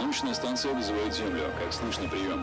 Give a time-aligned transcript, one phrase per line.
[0.00, 1.42] Научная станция вызывает Землю.
[1.58, 2.42] Как слышно, прием.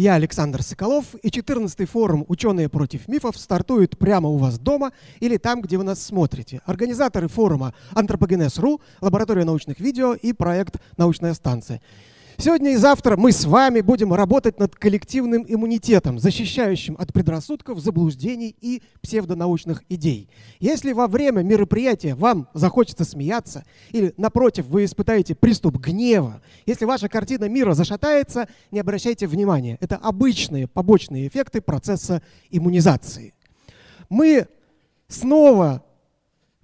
[0.00, 5.36] Я Александр Соколов, и 14-й форум «Ученые против мифов» стартует прямо у вас дома или
[5.36, 6.62] там, где вы нас смотрите.
[6.64, 11.82] Организаторы форума «Антропогенез.ру», лаборатория научных видео и проект «Научная станция».
[12.42, 18.56] Сегодня и завтра мы с вами будем работать над коллективным иммунитетом, защищающим от предрассудков, заблуждений
[18.62, 20.30] и псевдонаучных идей.
[20.58, 27.10] Если во время мероприятия вам захочется смеяться или, напротив, вы испытаете приступ гнева, если ваша
[27.10, 29.76] картина мира зашатается, не обращайте внимания.
[29.78, 33.34] Это обычные побочные эффекты процесса иммунизации.
[34.08, 34.46] Мы
[35.08, 35.84] снова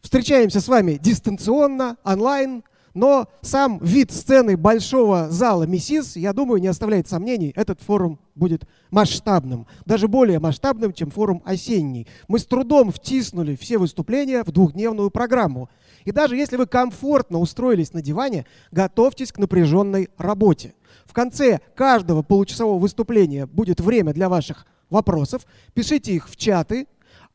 [0.00, 2.64] встречаемся с вами дистанционно, онлайн–
[2.96, 8.66] но сам вид сцены большого зала МИСИС, я думаю, не оставляет сомнений, этот форум будет
[8.90, 12.06] масштабным, даже более масштабным, чем форум осенний.
[12.26, 15.68] Мы с трудом втиснули все выступления в двухдневную программу.
[16.06, 20.72] И даже если вы комфортно устроились на диване, готовьтесь к напряженной работе.
[21.04, 25.42] В конце каждого получасового выступления будет время для ваших вопросов.
[25.74, 26.86] Пишите их в чаты,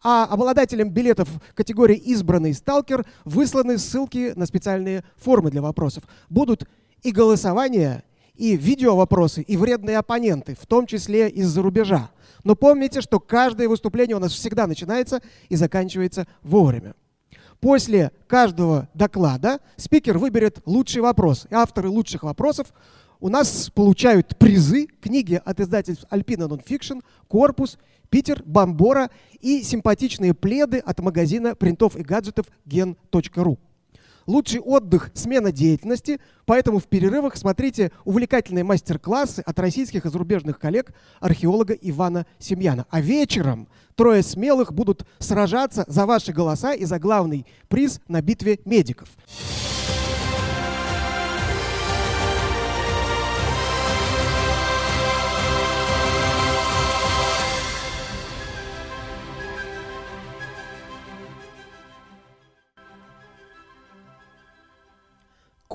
[0.04, 6.04] а обладателям билетов категории «Избранный сталкер» высланы ссылки на специальные формы для вопросов.
[6.30, 6.68] Будут
[7.04, 8.04] и голосования,
[8.36, 12.10] и видео-вопросы, и вредные оппоненты, в том числе из-за рубежа.
[12.44, 16.96] Но помните, что каждое выступление у нас всегда начинается и заканчивается вовремя.
[17.60, 21.46] После каждого доклада спикер выберет лучший вопрос.
[21.52, 22.74] И авторы лучших вопросов
[23.20, 27.78] у нас получают призы, книги от издательств Alpina Nonfiction, Корпус
[28.12, 33.58] Питер, Бомбора и симпатичные пледы от магазина принтов и гаджетов gen.ru.
[34.28, 40.94] Лучший отдых– смена деятельности, поэтому в перерывах смотрите увлекательные мастер-классы от российских и зарубежных коллег
[41.22, 42.86] археолога Ивана Семьяна.
[42.90, 48.60] А вечером трое смелых будут сражаться за ваши голоса и за главный приз на битве
[48.66, 49.08] медиков.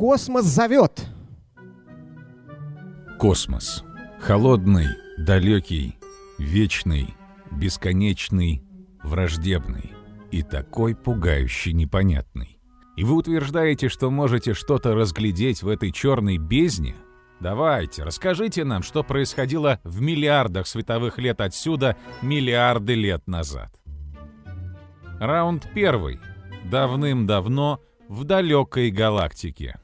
[0.09, 1.05] Космос зовет.
[3.19, 3.83] Космос.
[4.21, 4.87] Холодный,
[5.19, 5.99] далекий,
[6.39, 7.12] вечный,
[7.50, 8.62] бесконечный,
[9.03, 9.94] враждебный
[10.31, 12.61] и такой пугающий непонятный.
[12.97, 16.94] И вы утверждаете, что можете что-то разглядеть в этой черной бездне?
[17.41, 23.73] Давайте, расскажите нам, что происходило в миллиардах световых лет отсюда миллиарды лет назад.
[25.19, 26.21] Раунд первый.
[26.71, 29.81] Давным-давно в далекой галактике.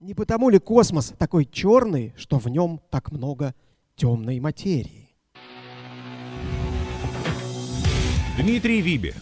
[0.00, 3.54] Не потому ли космос такой черный, что в нем так много
[3.96, 5.10] темной материи?
[8.38, 9.14] Дмитрий Вибе,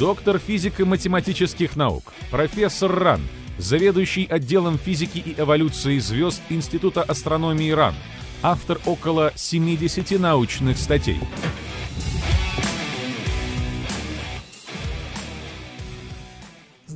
[0.00, 3.20] доктор физико-математических наук, профессор РАН,
[3.58, 7.94] заведующий отделом физики и эволюции звезд Института астрономии РАН,
[8.42, 11.20] автор около 70 научных статей.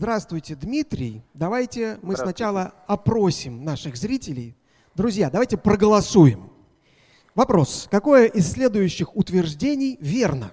[0.00, 1.22] Здравствуйте, Дмитрий.
[1.34, 4.56] Давайте мы сначала опросим наших зрителей.
[4.94, 6.50] Друзья, давайте проголосуем.
[7.34, 7.86] Вопрос.
[7.90, 10.52] Какое из следующих утверждений верно?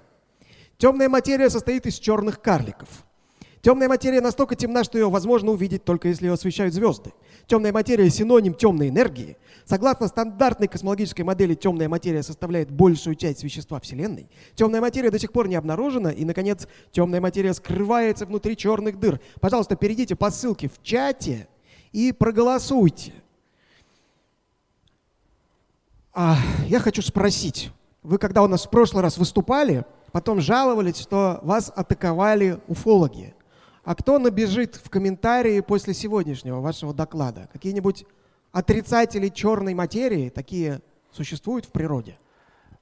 [0.78, 2.90] Темная материя состоит из черных карликов.
[3.62, 7.12] Темная материя настолько темна, что ее возможно увидеть только если ее освещают звезды.
[7.48, 9.38] Темная материя– синоним темной энергии.
[9.66, 14.30] Согласно стандартной космологической модели, темная материя составляет большую часть вещества Вселенной.
[14.56, 19.20] Темная материя до сих пор не обнаружена, и, наконец, темная материя скрывается внутри черных дыр.
[19.42, 21.48] Пожалуйста, перейдите по ссылке в чате
[21.92, 23.14] и проголосуйте.
[26.14, 26.38] А,
[26.68, 27.72] я хочу спросить,
[28.04, 33.36] вы когда у нас в прошлый раз выступали, потом жаловались, что вас атаковали уфологи.
[33.88, 37.48] А кто набежит в комментарии после сегодняшнего вашего доклада?
[37.54, 38.06] Какие-нибудь
[38.52, 40.82] отрицатели черной материи такие
[41.14, 42.20] существуют в природе?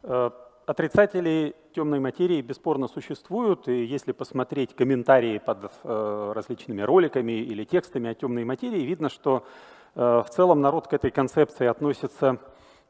[0.02, 0.32] Э,
[0.66, 8.10] отрицатели темной материи бесспорно существуют, и если посмотреть комментарии под э, различными роликами или текстами
[8.10, 9.46] о темной материи, видно, что
[9.94, 12.40] э, в целом народ к этой концепции относится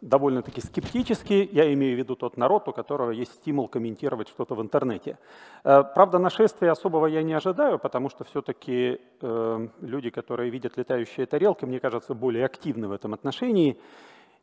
[0.01, 1.50] довольно-таки скептически.
[1.51, 5.18] Я имею в виду тот народ, у которого есть стимул комментировать что-то в интернете.
[5.63, 11.25] Э, правда, нашествия особого я не ожидаю, потому что все-таки э, люди, которые видят летающие
[11.25, 13.80] тарелки, мне кажется, более активны в этом отношении.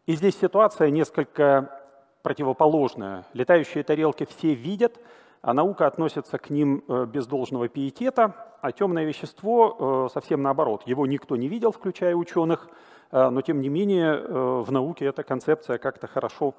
[0.06, 1.80] И здесь ситуация несколько
[2.22, 3.24] противоположная.
[3.32, 4.98] Летающие тарелки все видят,
[5.42, 10.84] а наука относится к ним э, без должного пиетета, а темное вещество совсем наоборот.
[10.86, 12.68] Его никто не видел, включая ученых,
[13.12, 16.54] но тем не менее э, в науке эта концепция как-то хорошо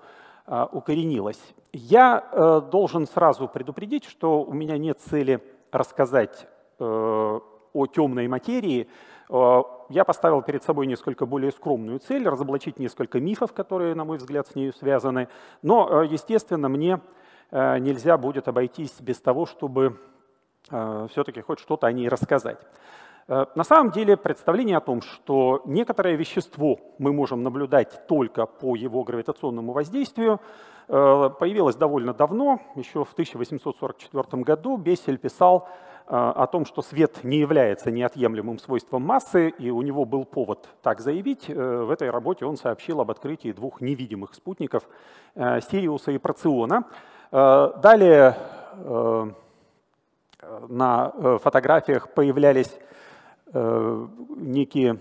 [0.45, 1.41] э, укоренилась.
[1.73, 6.47] Я должен сразу предупредить, что у меня нет цели рассказать
[6.79, 8.87] о темной материи.
[9.29, 14.47] Я поставил перед собой несколько более скромную цель, разоблачить несколько мифов, которые, на мой взгляд,
[14.47, 15.29] с ней связаны.
[15.63, 16.99] Но, естественно, мне
[17.51, 19.97] нельзя будет обойтись без того, чтобы
[20.65, 22.59] все-таки хоть что-то о ней рассказать.
[23.27, 28.75] Э, на самом деле представление о том, что некоторое вещество мы можем наблюдать только по
[28.75, 30.41] его гравитационному воздействию,
[30.87, 35.69] э, появилось довольно давно, еще в 1844 году Бессель писал
[36.05, 40.67] э, о том, что свет не является неотъемлемым свойством массы, и у него был повод
[40.81, 41.47] так заявить.
[41.47, 44.83] В этой работе он сообщил об открытии двух невидимых спутников
[45.35, 46.83] Сириуса и Проциона.
[47.31, 48.35] Далее
[50.67, 52.77] на фотографиях появлялись
[53.53, 54.99] некие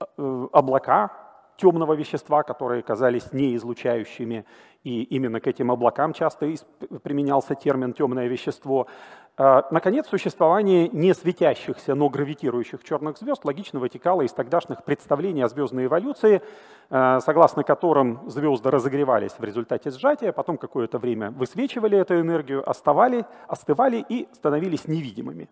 [0.00, 1.10] э, облака
[1.56, 4.46] темного вещества, которые казались неизлучающими,
[4.82, 6.54] и именно к этим облакам часто
[7.02, 8.86] применялся термин «темное вещество».
[9.36, 15.48] А, наконец, существование не светящихся, но гравитирующих черных звезд логично вытекало из тогдашних представлений о
[15.48, 16.42] звездной эволюции,
[16.90, 23.26] э, согласно которым звезды разогревались в результате сжатия, потом какое-то время высвечивали эту энергию, оставали,
[23.48, 25.48] остывали и становились невидимыми.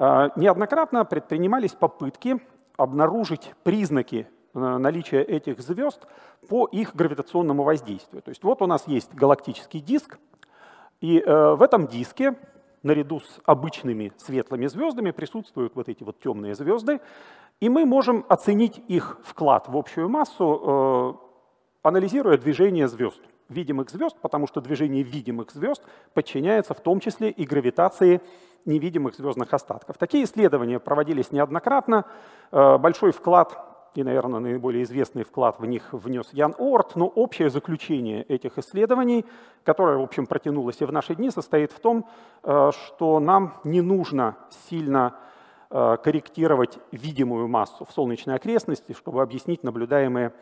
[0.00, 2.40] А, неоднократно предпринимались попытки
[2.76, 6.06] обнаружить признаки э, наличия этих звезд
[6.48, 8.22] по их гравитационному воздействию.
[8.22, 10.20] То есть вот у нас есть галактический диск,
[11.00, 12.36] и э, в этом диске
[12.84, 17.00] наряду с обычными светлыми звездами присутствуют вот эти вот темные звезды,
[17.58, 21.18] и мы можем оценить их вклад в общую массу,
[21.82, 25.82] э, анализируя движение звезд, видимых звезд, потому что движение видимых звезд
[26.14, 28.20] подчиняется в том числе и гравитации
[28.64, 29.96] невидимых звездных остатков.
[29.98, 32.04] Такие исследования проводились неоднократно.
[32.52, 33.58] Э, большой вклад
[33.94, 39.24] и, наверное, наиболее известный вклад в них внес Ян Орт, но общее заключение этих исследований,
[39.64, 42.06] которое, в общем, протянулось и в наши дни, состоит в том,
[42.42, 44.36] э, что нам не нужно
[44.68, 45.16] сильно
[45.70, 50.32] э, корректировать видимую массу в солнечной окрестности, чтобы объяснить наблюдаемые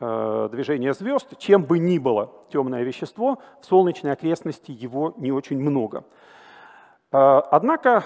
[0.00, 1.36] движения звезд.
[1.38, 6.04] Чем бы ни было темное вещество, в солнечной окрестности его не очень много.
[7.12, 8.04] Э, однако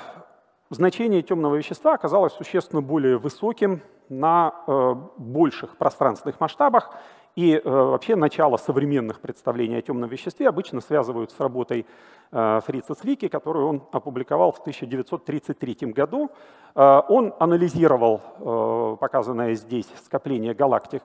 [0.70, 6.90] значение темного вещества оказалось существенно более высоким на э, больших пространственных масштабах,
[7.36, 11.86] и э, вообще начало современных представлений о темном веществе обычно связывают с работой
[12.30, 16.30] Фрица Цвики, которую он опубликовал в 1933 году.
[16.74, 21.04] Он анализировал показанное здесь скопление галактик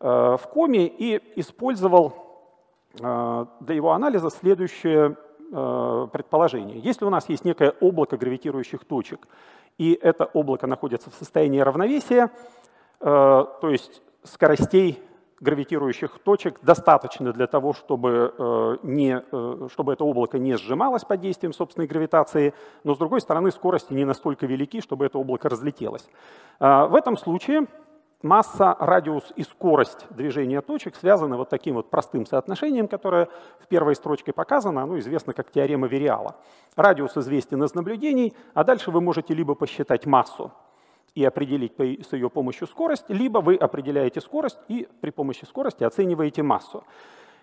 [0.00, 2.14] в коме и использовал
[2.94, 5.16] для его анализа следующее
[5.50, 6.78] Э, предположение.
[6.78, 9.26] Если у нас есть некое облако гравитирующих точек,
[9.78, 12.30] и это облако находится в состоянии равновесия,
[13.00, 15.02] э, то есть скоростей
[15.40, 19.22] гравитирующих точек достаточно для того, чтобы, э, не,
[19.70, 22.52] чтобы это облако не сжималось под действием собственной гравитации,
[22.84, 26.10] но с другой стороны скорости не настолько велики, чтобы это облако разлетелось.
[26.60, 27.68] В этом случае
[28.22, 33.28] масса, радиус и скорость движения точек связаны вот таким вот простым соотношением, которое
[33.60, 36.36] в первой строчке показано, оно известно как теорема Вериала.
[36.76, 40.52] Радиус известен из наблюдений, а дальше вы можете либо посчитать массу
[41.14, 46.42] и определить с ее помощью скорость, либо вы определяете скорость и при помощи скорости оцениваете
[46.42, 46.84] массу.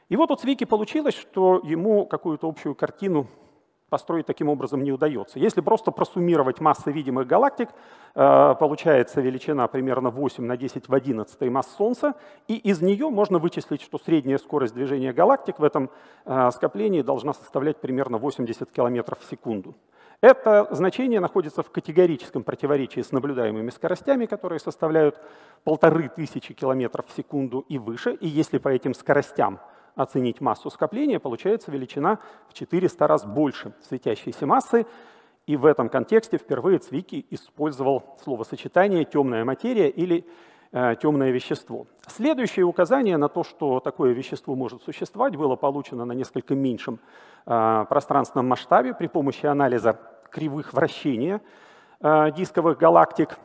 [0.08, 3.28] И вот у Цвики получилось, что ему какую-то общую картину
[3.90, 5.40] построить таким образом не удается.
[5.40, 7.70] Если просто просуммировать массы видимых галактик,
[8.16, 12.14] э, получается величина примерно 8 на 10 в 11 масс Солнца,
[12.48, 15.90] и из нее можно вычислить, что средняя скорость движения галактик в этом
[16.26, 19.76] э, скоплении должна составлять примерно 80 км в секунду.
[20.22, 25.20] Это значение находится в категорическом противоречии с наблюдаемыми скоростями, которые составляют
[25.64, 28.14] полторы тысячи километров в секунду и выше.
[28.14, 29.60] И если по этим скоростям
[29.96, 34.86] оценить массу скопления, получается величина в 400 раз больше светящейся массы.
[35.48, 40.26] И в этом контексте впервые Цвики использовал словосочетание «темная материя» или
[40.72, 41.86] э, темное вещество.
[42.08, 47.00] Следующее указание на то, что такое вещество может существовать, было получено на несколько меньшем
[47.46, 50.00] э, пространственном масштабе при помощи анализа
[50.32, 51.42] кривых вращения
[52.02, 53.38] э, дисковых галактик.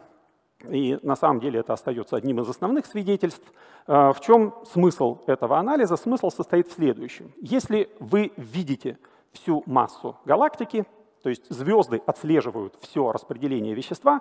[0.68, 3.52] И на самом деле это остается одним из основных свидетельств.
[3.86, 5.96] В чем смысл этого анализа?
[5.96, 7.32] Смысл состоит в следующем.
[7.40, 8.98] Если вы видите
[9.32, 10.84] всю массу галактики,
[11.22, 14.20] то есть звезды отслеживают все распределение вещества,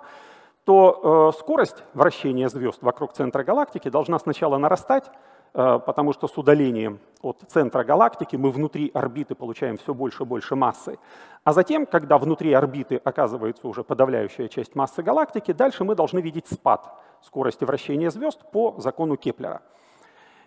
[0.64, 5.10] то э, скорость вращения звезд вокруг центра галактики должна сначала нарастать,
[5.52, 10.54] потому что с удалением от центра галактики мы внутри орбиты получаем все больше и больше
[10.56, 10.98] массы.
[11.44, 16.46] А затем, когда внутри орбиты оказывается уже подавляющая часть массы галактики, дальше мы должны видеть
[16.46, 19.62] спад скорости вращения звезд по закону Кеплера.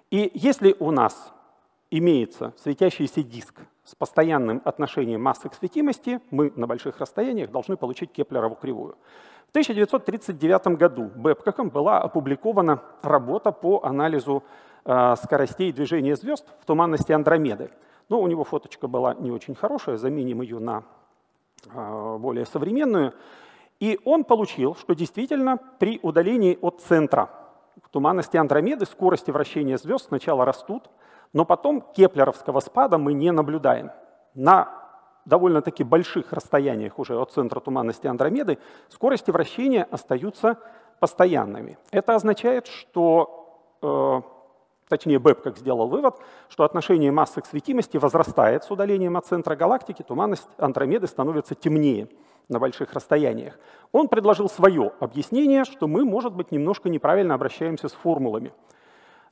[0.09, 1.33] И если у нас
[1.89, 8.11] имеется светящийся диск с постоянным отношением массы к светимости, мы на больших расстояниях должны получить
[8.11, 8.95] Кеплерову кривую.
[9.47, 17.11] В 1939 году Бэбкоком была опубликована работа по анализу э, скоростей движения звезд в туманности
[17.11, 17.71] Андромеды.
[18.09, 20.83] Но у него фоточка была не очень хорошая, заменим ее на
[21.73, 23.13] э, более современную.
[23.79, 27.29] И он получил, что действительно при удалении от центра
[27.93, 30.89] туманности Андромеды скорости вращения звезд сначала растут,
[31.31, 33.91] но потом кеплеровского спада мы не наблюдаем.
[34.33, 34.67] На
[35.25, 38.57] довольно-таки больших расстояниях уже от центра туманности Андромеды
[38.89, 40.57] скорости вращения остаются
[40.99, 41.77] постоянными.
[41.91, 44.21] Это означает, что, э,
[44.97, 46.15] точнее Бэб как сделал вывод,
[46.49, 52.07] что отношение массы к светимости возрастает с удалением от центра галактики, туманность Андромеды становится темнее
[52.49, 53.57] на больших расстояниях.
[53.91, 58.51] Он предложил свое объяснение, что мы, может быть, немножко неправильно обращаемся с формулами.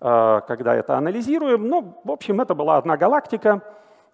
[0.01, 1.68] Э, когда это анализируем.
[1.68, 3.62] Но, в общем, это была одна галактика,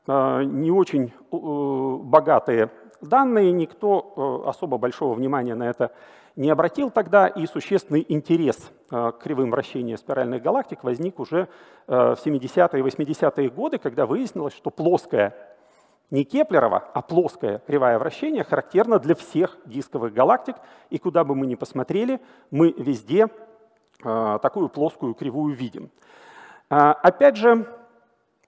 [0.06, 5.92] э, не очень э, богатые данные, никто особо большого внимания на это
[6.38, 11.50] не обратил тогда, и существенный интерес к кривым вращения спиральных галактик возник уже
[11.88, 15.36] в 70-е и 80-е годы, когда выяснилось, что плоская,
[16.10, 20.56] не Кеплерова, а плоское кривое вращение характерно для всех дисковых галактик,
[20.89, 23.27] и куда бы мы ни посмотрели, мы везде
[24.03, 25.89] Э, такую плоскую кривую видим.
[26.70, 27.65] Э, опять же,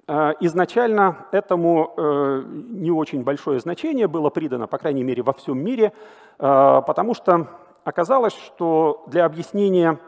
[0.07, 5.91] э, изначально этому не очень большое значение было придано, по крайней мере, во всем мире,
[6.37, 7.47] потому что
[7.83, 9.99] оказалось, что для объяснения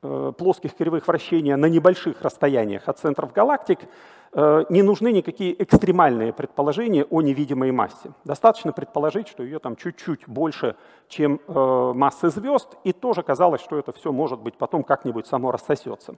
[0.00, 3.78] плоских кривых вращения на небольших расстояниях от центров галактик
[4.34, 8.12] Э, не нужны никакие экстремальные предположения о невидимой массе.
[8.24, 10.74] Достаточно предположить, что ее там чуть-чуть больше,
[11.08, 15.52] чем э, массы звезд, и тоже казалось, что это все может быть потом как-нибудь само
[15.52, 16.14] рассосется.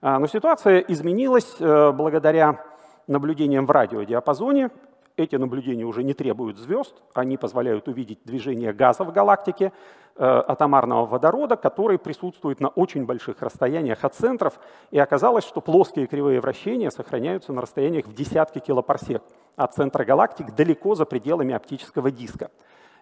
[0.00, 2.64] А, но ситуация изменилась э, благодаря
[3.06, 4.70] наблюдениям в радиодиапазоне.
[5.18, 9.72] Эти наблюдения уже не требуют звезд, они позволяют увидеть движение газа в галактике,
[10.14, 14.60] э, атомарного водорода, который присутствует на очень больших расстояниях от центров.
[14.92, 19.20] И оказалось, что плоские кривые вращения сохраняются на расстояниях в десятки килопарсек
[19.56, 22.52] от центра галактик далеко за пределами оптического диска.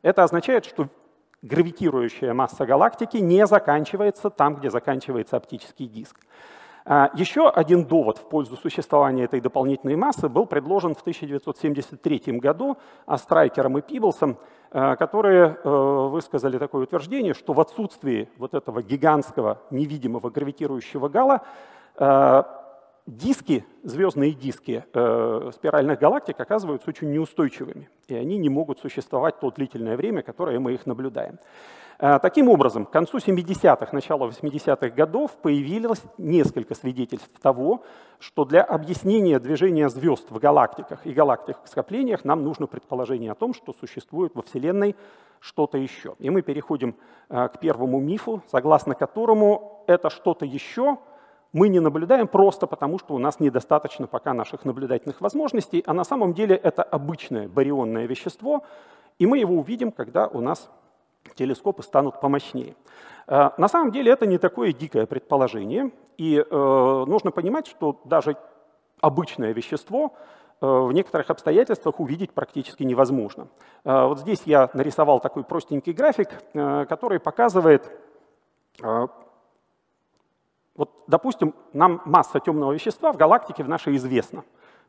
[0.00, 0.88] Это означает, что
[1.42, 6.16] гравитирующая масса галактики не заканчивается там, где заканчивается оптический диск.
[6.88, 12.78] А, еще один довод в пользу существования этой дополнительной массы был предложен в 1973 году
[13.06, 14.38] Астрайкером и Пиблсом,
[14.70, 21.40] а, которые э, высказали такое утверждение, что в отсутствии вот этого гигантского невидимого гравитирующего гала
[21.96, 22.65] а,
[23.06, 29.50] диски, звездные диски э, спиральных галактик оказываются очень неустойчивыми, и они не могут существовать то
[29.50, 31.38] длительное время, которое мы их наблюдаем.
[31.98, 37.84] Э, таким образом, к концу 70-х, начало 80-х годов появилось несколько свидетельств того,
[38.18, 43.72] что для объяснения движения звезд в галактиках и галактик-скоплениях нам нужно предположение о том, что
[43.72, 44.96] существует во Вселенной
[45.38, 46.16] что-то еще.
[46.18, 46.96] И мы переходим
[47.28, 50.98] э, к первому мифу, согласно которому это что-то еще—
[51.52, 56.04] мы не наблюдаем просто потому, что у нас недостаточно пока наших наблюдательных возможностей, а на
[56.04, 58.62] самом деле это обычное барионное вещество,
[59.18, 60.68] и мы его увидим, когда у нас
[61.34, 62.74] телескопы станут помощнее.
[63.26, 68.36] Э, на самом деле это не такое дикое предположение, и э, нужно понимать, что даже
[69.00, 70.14] обычное вещество
[70.58, 73.48] в некоторых обстоятельствах увидеть практически невозможно.
[73.84, 77.90] Вот здесь я нарисовал такой простенький график, который показывает,
[80.76, 84.44] вот, допустим, нам масса темного вещества в галактике в нашей известна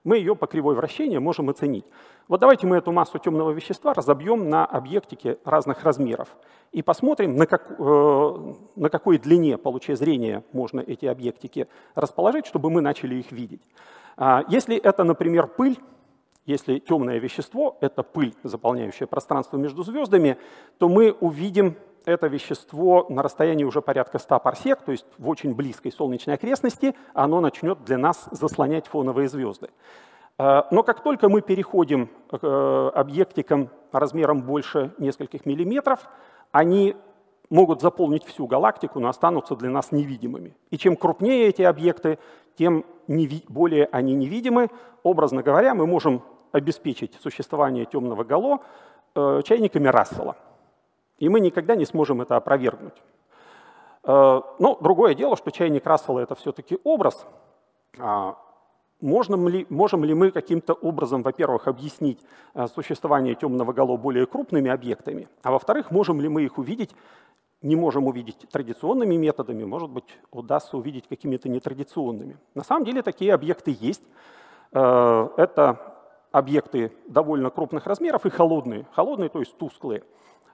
[0.07, 1.85] мы ее по кривой вращения можем оценить.
[2.29, 6.29] Вот давайте мы эту массу темного вещества разобьем на объектики разных размеров
[6.71, 12.69] и посмотрим, на, как, э, на какой длине, получая зрения, можно эти объектики расположить, чтобы
[12.69, 13.61] мы начали их видеть.
[14.15, 15.77] А, если это, например, пыль,
[16.47, 20.37] если темное вещество— это пыль, заполняющая пространство между звездами,
[20.79, 21.75] то мы увидим
[22.05, 26.95] это вещество на расстоянии уже порядка 100 парсек, то есть в очень близкой солнечной окрестности,
[27.13, 29.69] оно начнет для нас заслонять фоновые звезды.
[30.39, 36.07] Э, но как только мы переходим к э, объектикам размером больше нескольких миллиметров,
[36.53, 36.95] они
[37.49, 40.55] могут заполнить всю галактику, но останутся для нас невидимыми.
[40.69, 42.19] И чем крупнее эти объекты,
[42.57, 42.85] тем
[43.49, 44.69] более они невидимы.
[45.03, 48.59] Образно говоря, мы можем обеспечить существование темного гало
[49.15, 50.35] э, чайниками Рассела.
[51.19, 52.95] И мы никогда не сможем это опровергнуть.
[54.03, 57.25] Э, но другое дело, что чайник Рассела— это все-таки образ.
[57.99, 58.37] А
[59.01, 62.19] можем ли, можем ли мы каким-то образом, во-первых, объяснить
[62.53, 66.95] э, существование темного гало более крупными объектами, а во-вторых, можем ли мы их увидеть,
[67.63, 72.37] не можем увидеть традиционными методами, может быть, удастся увидеть какими-то нетрадиционными.
[72.53, 74.03] На самом деле такие объекты есть.
[74.71, 75.96] Это
[76.31, 78.85] объекты довольно крупных размеров и холодные.
[78.93, 80.03] Холодные, то есть тусклые.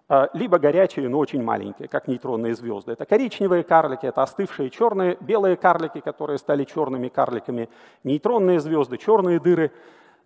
[0.09, 2.91] А, либо горячие, но очень маленькие, как нейтронные звезды.
[2.91, 7.69] Это коричневые карлики, это остывшие черные, белые карлики, которые стали черными карликами,
[8.03, 9.71] нейтронные звезды, черные дыры.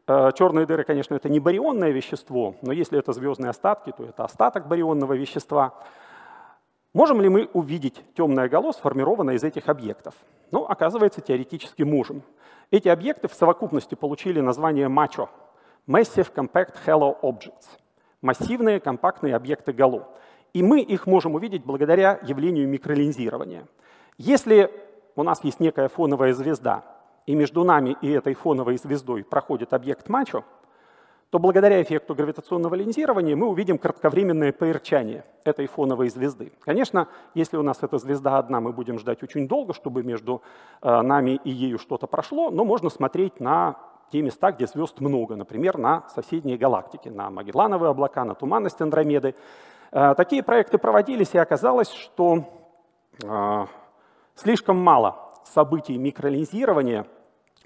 [0.07, 4.23] А, черные дыры, конечно, это не барионное вещество, но если это звездные остатки, то это
[4.23, 5.73] остаток барионного вещества.
[6.93, 10.15] Можем ли мы увидеть темное гало, сформированное из этих объектов?
[10.49, 12.23] Ну, оказывается, теоретически можем.
[12.69, 15.29] Эти объекты в совокупности получили название MACHO–
[15.87, 17.77] Massive Compact Halo Objects–
[18.21, 20.09] массивные компактные объекты Гало.
[20.53, 23.67] И мы их можем увидеть благодаря явлению микролинзирования.
[24.17, 24.69] Если
[25.15, 26.83] у нас есть некая фоновая звезда,
[27.25, 30.43] и между нами и этой фоновой звездой проходит объект мачо,
[31.29, 36.53] то благодаря эффекту гравитационного линзирования мы увидим кратковременное поярчание этой фоновой звезды.
[36.61, 40.41] Конечно, если у нас эта звезда одна, мы будем ждать очень долго, чтобы между
[40.81, 43.75] э, нами и ею что-то прошло, но можно смотреть на
[44.09, 49.35] те места, где звезд много, например, на соседние галактики, на Магеллановые облака, на туманность Андромеды.
[49.91, 52.45] Э, такие проекты проводились, и оказалось, что
[53.21, 53.65] э,
[54.35, 57.05] слишком мало событий микролинзирования,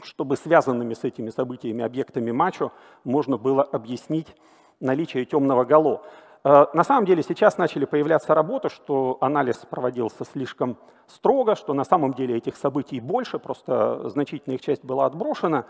[0.05, 2.71] чтобы связанными с этими событиями объектами Мачо
[3.03, 4.35] можно было объяснить
[4.79, 6.01] наличие темного гало.
[6.43, 11.83] Э, на самом деле сейчас начали появляться работы, что анализ проводился слишком строго, что на
[11.83, 15.65] самом деле этих событий больше, просто значительная их часть была отброшена.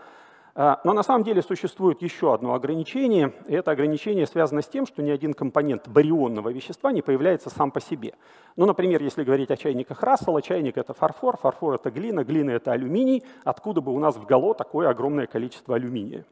[0.54, 5.02] А, но на самом деле существует еще одно ограничение, это ограничение связано с тем, что
[5.02, 8.14] ни один компонент барионного вещества не появляется сам по себе.
[8.56, 12.72] Ну, например, если говорить о чайниках Рассела, чайник— это фарфор, фарфор— это глина, глина— это
[12.72, 16.26] алюминий, откуда бы у нас в гало такое огромное количество алюминия.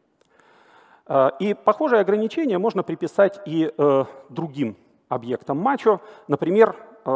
[1.07, 4.77] А, и похожее ограничение можно приписать и э, другим
[5.09, 6.03] объектам мачо.
[6.29, 7.11] Например, э,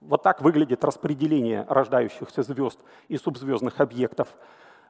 [0.00, 4.28] вот так выглядит распределение рождающихся звезд и субзвездных объектов–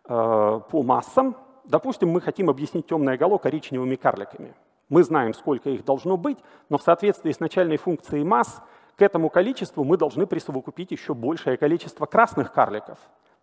[0.04, 1.36] по массам.
[1.64, 4.54] Допустим, мы хотим объяснить темное гало коричневыми карликами.
[4.88, 8.60] Мы знаем, сколько их должно быть, но в соответствии с начальной функцией масс
[8.96, 12.98] к этому количеству мы должны присовокупить еще большее количество красных карликов,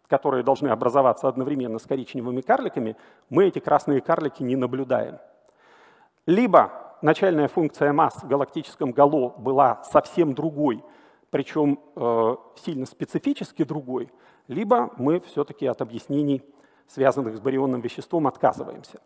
[0.07, 2.97] которые должны образоваться одновременно с коричневыми карликами.
[3.29, 5.19] Мы эти красные карлики не наблюдаем.
[6.25, 10.83] Либо начальная функция масс в галактическом гало была совсем другой,
[11.37, 14.09] причем э, сильно специфически другой,
[14.47, 16.41] либо мы все-таки от объяснений
[16.87, 19.01] связанных с барионным веществом, отказываемся.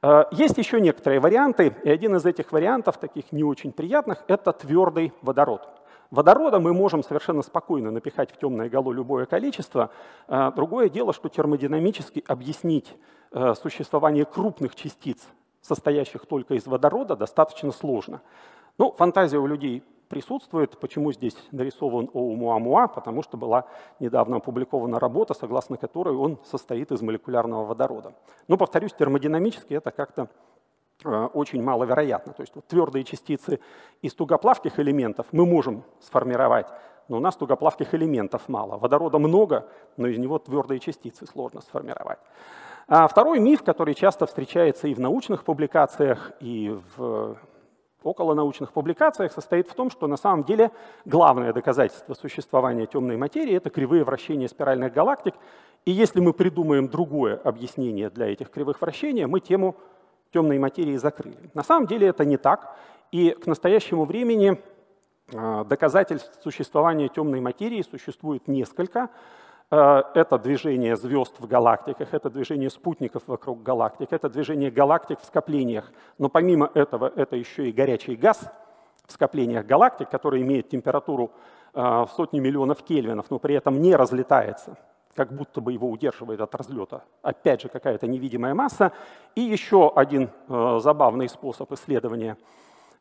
[0.00, 4.52] Э, есть еще некоторые варианты, и один из этих вариантов, таких не очень приятных, это
[4.52, 5.66] твердый водород.
[6.12, 9.90] Водорода мы можем совершенно спокойно напихать в темное гало любое количество.
[10.28, 12.94] Э, другое дело, что термодинамически объяснить
[13.60, 15.26] существование крупных частиц,
[15.62, 18.20] состоящих только из водорода, достаточно сложно.
[18.78, 20.78] Ну, фантазия у людей присутствует.
[20.78, 22.86] Почему здесь нарисован Оумуамуа?
[22.86, 23.64] Потому что была
[23.98, 28.12] недавно опубликована работа, согласно которой он состоит из молекулярного водорода.
[28.46, 30.28] Но, повторюсь, термодинамически это как-то
[31.06, 32.34] э, очень маловероятно.
[32.34, 33.58] То есть вот твердые частицы
[34.02, 36.66] из тугоплавких элементов мы можем сформировать,
[37.08, 38.76] но у нас тугоплавких элементов мало.
[38.76, 42.18] Водорода много, но из него твердые частицы сложно сформировать.
[42.86, 47.38] А второй миф, который часто встречается и в научных публикациях, и в
[48.04, 50.70] около научных публикациях состоит в том, что на самом деле
[51.04, 55.34] главное доказательство существования темной материи— это кривые вращения спиральных галактик,
[55.84, 59.74] И если мы придумаем другое объяснение для этих кривых вращения, мы тему
[60.32, 61.50] темной материи закрыли.
[61.54, 62.76] На самом деле это не так.
[63.10, 64.62] И к настоящему времени
[65.34, 69.10] а, доказательств существования темной материи существует несколько.
[69.74, 75.24] А, это движение звезд в галактиках, это движение спутников вокруг галактик, это движение галактик в
[75.24, 75.90] скоплениях.
[76.18, 78.52] Но помимо этого, это еще и горячий газ
[79.06, 81.30] в скоплениях галактик, который имеет температуру
[81.72, 84.76] а, в сотни миллионов кельвинов, но при этом не разлетается
[85.14, 87.04] как будто бы его удерживает от разлета.
[87.20, 88.92] Опять же, какая-то невидимая масса.
[89.34, 92.38] И еще один э, забавный способ исследования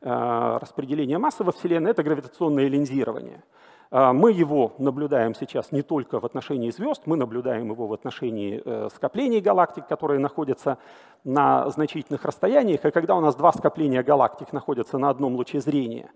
[0.04, 3.44] Э, распределения массы во Вселенной— это гравитационное линзирование.
[3.92, 8.62] Э, мы его наблюдаем сейчас не только в отношении звезд, мы наблюдаем его в отношении
[8.64, 10.78] э, скоплений галактик, которые находятся
[11.24, 12.86] на значительных расстояниях.
[12.86, 16.12] И когда у нас два скопления галактик находятся на одном луче зрения,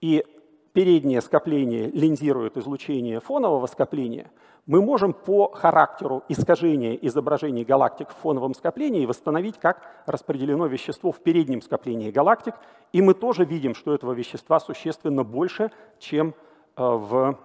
[0.00, 0.24] и
[0.72, 4.30] переднее скопление линзирует излучение фонового скопления,
[4.66, 11.18] мы можем по характеру искажения изображений галактик в фоновом скоплении восстановить, как распределено вещество в
[11.18, 12.54] переднем скоплении галактик,
[12.92, 16.34] и мы тоже видим, что этого вещества существенно больше, чем
[16.76, 17.36] в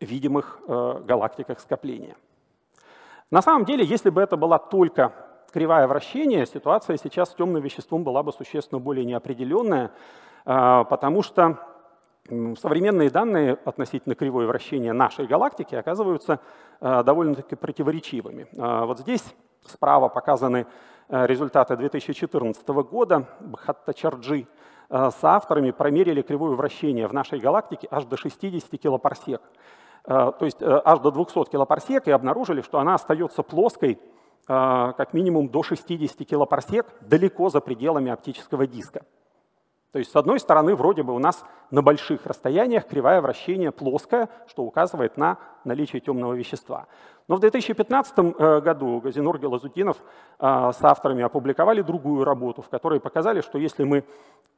[0.00, 2.16] видимых э, галактиках скопления.
[3.30, 5.12] На самом деле, если бы это была только
[5.52, 9.90] кривая вращения, ситуация сейчас с темным веществом была бы существенно более неопределенная,
[10.44, 11.58] э, потому что
[12.58, 16.40] современные данные относительно кривой вращения нашей галактики оказываются
[16.80, 18.48] э, довольно-таки противоречивыми.
[18.52, 19.24] Э, вот здесь
[19.64, 20.66] справа показаны
[21.08, 23.28] э, результаты 2014 года.
[23.40, 24.46] Бхаттачарджи
[24.88, 29.42] с авторами промерили кривое вращение в нашей галактике аж до 60 килопарсек.
[30.04, 33.98] То есть аж до 200 килопарсек и обнаружили, что она остается плоской
[34.46, 39.04] как минимум до 60 килопарсек далеко за пределами оптического диска.
[39.92, 44.28] То есть, с одной стороны, вроде бы у нас на больших расстояниях кривая вращения плоская,
[44.46, 46.86] что указывает на наличие темного вещества.
[47.28, 49.96] Но в 2015 э, году Газинур Гелазутинов
[50.38, 54.04] э, с авторами опубликовали другую работу, в которой показали, что если мы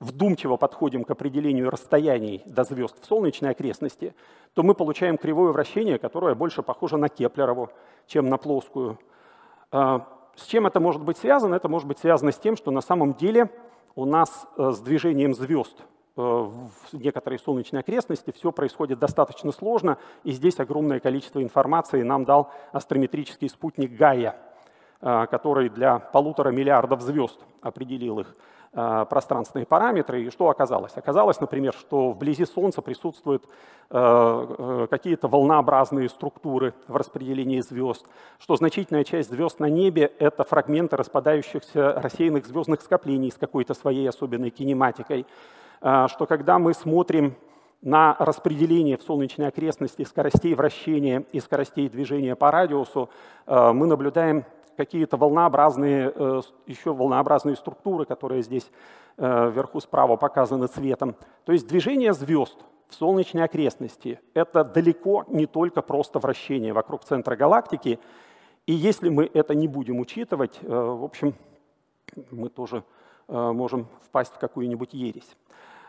[0.01, 4.15] вдумчиво подходим к определению расстояний до звезд в солнечной окрестности,
[4.55, 7.71] то мы получаем кривое вращение, которое больше похоже на Кеплерову,
[8.07, 8.99] чем на плоскую.
[9.73, 10.01] Э,
[10.37, 11.55] с чем это может быть связано?
[11.55, 13.51] Это может быть связано с тем, что на самом деле
[13.99, 15.77] у нас э, с движением звезд
[16.17, 22.25] э, в некоторой солнечной окрестности все происходит достаточно сложно, и здесь огромное количество информации нам
[22.25, 24.48] дал астрометрический спутник Гайя, э,
[25.01, 28.35] который для полутора миллиардов звезд определил их
[28.75, 30.25] Э, пространственные параметры.
[30.25, 30.93] И что оказалось?
[30.95, 33.47] Оказалось, например, что вблизи Солнца присутствуют э,
[33.91, 38.05] э, какие-то волнообразные структуры в распределении звезд,
[38.39, 44.07] что значительная часть звезд на небе— это фрагменты распадающихся рассеянных звездных скоплений с какой-то своей
[44.07, 45.25] особенной кинематикой,
[45.81, 47.37] что когда мы смотрим
[47.81, 53.09] на распределение в солнечной окрестности скоростей вращения и скоростей движения по радиусу,
[53.47, 54.45] мы наблюдаем
[54.79, 58.71] какие-то волнообразные, э, еще волнообразные структуры, которые здесь
[59.17, 61.17] э, вверху справа показаны цветом.
[61.45, 62.57] То есть движение звезд
[62.89, 67.99] в солнечной окрестности— это далеко не только просто вращение вокруг центра галактики.
[68.67, 71.35] И если мы это не будем учитывать, э, в общем,
[72.31, 72.85] мы тоже
[73.31, 75.37] можем впасть в какую-нибудь ересь.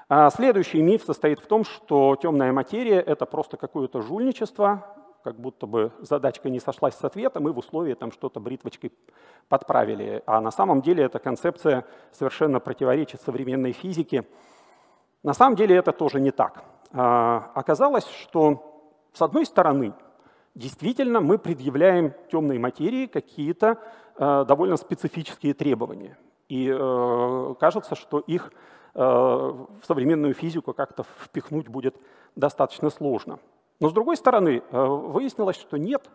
[0.10, 4.84] А следующий миф состоит в том, что темная материя— это просто какое-то жульничество,
[5.30, 8.92] как будто бы задачка не сошлась с ответом, и в условии там что-то бритвочкой
[9.48, 10.24] подправили.
[10.26, 14.26] А на самом деле эта концепция совершенно противоречит современной физике.
[15.22, 16.64] На самом деле это тоже не так.
[16.94, 19.94] А, оказалось, что с одной стороны,
[20.56, 23.78] действительно мы предъявляем темной материи какие-то
[24.16, 26.18] а, довольно специфические требования.
[26.48, 28.52] И э, кажется, что их
[28.96, 31.96] э, в современную физику как-то впихнуть будет
[32.36, 33.38] достаточно сложно.
[33.80, 36.10] Но с другой стороны, э, выяснилось, что нет.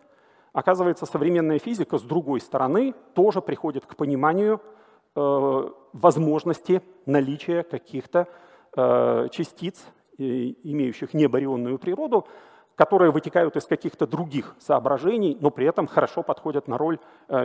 [0.53, 4.61] Оказывается, современная физика с другой стороны тоже приходит к пониманию
[5.15, 8.27] э, возможности наличия каких-то
[8.75, 9.83] э, частиц,
[10.17, 12.25] имеющих небарионную природу,
[12.75, 16.99] которые вытекают из каких-то других соображений, но при этом хорошо подходят на роль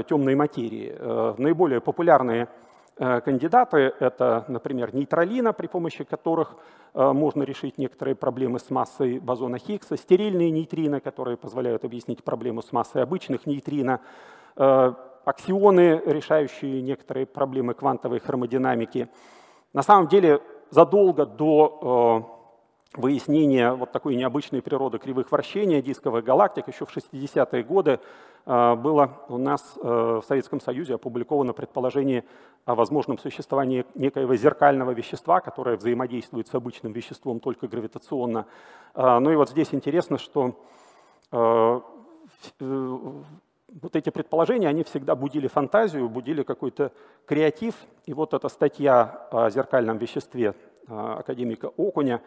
[0.09, 0.95] темной материи.
[1.37, 2.49] Наиболее популярные
[2.97, 3.93] кандидаты.
[4.01, 6.57] Это, например, нейтралина, при помощи которых
[6.95, 12.63] э, можно решить некоторые проблемы с массой бозона Хиггса, стерильные нейтрино, которые позволяют объяснить проблему
[12.63, 14.01] с массой обычных нейтрино,
[14.57, 14.93] э,
[15.25, 19.09] аксионы, решающие некоторые проблемы квантовой хромодинамики.
[19.73, 22.40] На самом деле, задолго до
[22.95, 28.01] выяснения вот такой необычной природы кривых вращения дисковых галактик еще в 60-е годы
[28.47, 32.25] а, было у нас э, в Советском Союзе опубликовано предположение
[32.65, 38.47] о возможном существовании некоего зеркального вещества, которое взаимодействует с обычным веществом только гравитационно.
[38.95, 40.59] А, ну и вот здесь интересно, что
[41.33, 41.81] э,
[42.61, 43.13] э,
[43.83, 46.93] вот эти предположения, они всегда будили фантазию, будили какой-то
[47.27, 47.75] креатив.
[48.07, 50.55] И вот эта статья о зеркальном веществе
[50.89, 52.21] академика Окуня,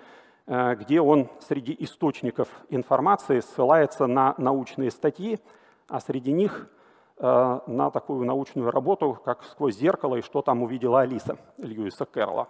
[0.45, 5.39] где он среди источников информации ссылается на научные статьи,
[5.87, 6.69] а среди них
[7.17, 12.49] а, на такую научную работу, как «Сквозь зеркало» и «Что там увидела Алиса» Льюиса Кэрролла.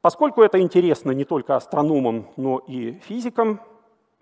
[0.00, 3.60] Поскольку это интересно не только астрономам, но и физикам,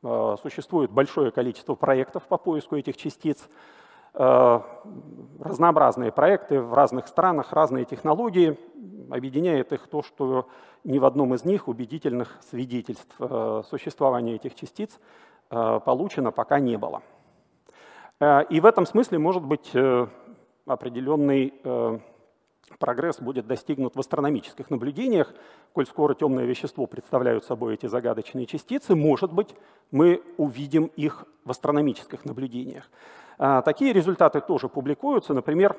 [0.05, 3.49] Э, существует большое количество проектов по поиску этих частиц,
[4.15, 4.61] э,
[5.41, 8.59] разнообразные проекты в разных странах, разные технологии.
[9.13, 10.49] Объединяет их то, что
[10.85, 14.99] ни в одном из них убедительных свидетельств э, существования этих частиц
[15.51, 17.03] получено пока не было.
[18.49, 19.71] И в этом смысле может быть
[20.65, 21.53] определенный
[22.79, 25.35] прогресс будет достигнут в астрономических наблюдениях,
[25.75, 29.55] коль скоро темное вещество представляют собой эти загадочные частицы, может быть,
[29.91, 32.91] мы увидим их в астрономических наблюдениях.
[33.65, 35.35] Такие результаты тоже публикуются.
[35.35, 35.77] Например,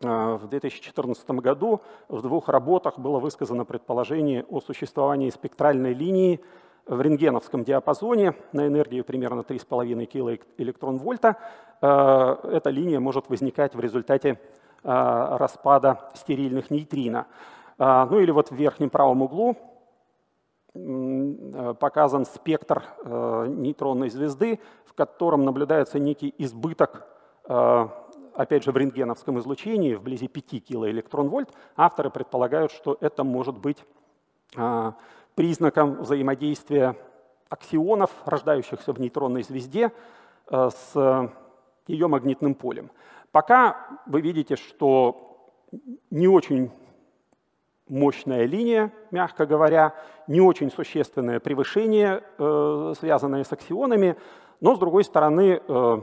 [0.00, 6.40] в 2014 году в двух работах было высказано предположение о существовании спектральной линии
[6.86, 11.36] в рентгеновском диапазоне на энергию примерно 3,5 килоэлектрон-вольта.
[11.80, 14.40] А, эта линия может возникать в результате
[14.84, 17.26] а, распада стерильных нейтрино.
[17.76, 19.56] А, ну или вот в верхнем правом углу
[21.80, 27.08] показан спектр нейтронной звезды, в котором наблюдается некий избыток,
[28.38, 31.50] опять же, в рентгеновском излучении, вблизи 5 килоэлектрон-вольт.
[31.76, 33.84] Авторы предполагают, что это может быть
[34.56, 34.94] а,
[35.34, 36.94] признаком взаимодействия
[37.48, 39.90] аксионов, рождающихся в нейтронной звезде,
[40.50, 41.32] э, с
[41.86, 42.90] ее магнитным полем.
[43.32, 45.50] Пока вы видите, что
[46.10, 46.70] не очень
[47.88, 49.94] мощная линия, мягко говоря,
[50.26, 54.16] не очень существенное превышение, э, связанное с аксионами,
[54.60, 56.00] но, с другой стороны, э,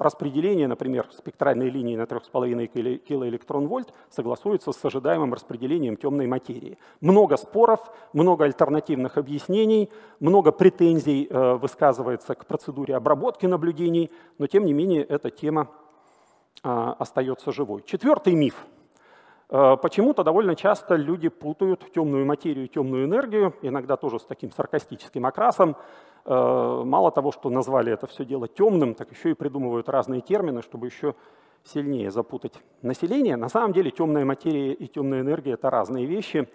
[0.00, 6.78] распределение, например, спектральной линии на 3,5 килоэлектрон-вольт согласуется с ожидаемым распределением темной материи.
[7.00, 7.80] Много споров,
[8.14, 15.04] много альтернативных объяснений, много претензий э, высказывается к процедуре обработки наблюдений, но тем не менее
[15.04, 15.68] эта тема
[16.62, 17.82] а, остается живой.
[17.86, 18.66] Четвертый миф.
[19.50, 24.52] А, почему-то довольно часто люди путают темную материю и темную энергию, иногда тоже с таким
[24.52, 25.76] саркастическим окрасом.
[26.24, 30.62] А, мало того, что назвали это все дело темным, так еще и придумывают разные термины,
[30.62, 31.14] чтобы еще
[31.64, 33.36] сильнее запутать население.
[33.36, 36.48] На самом деле темная материя и темная энергия— это разные вещи.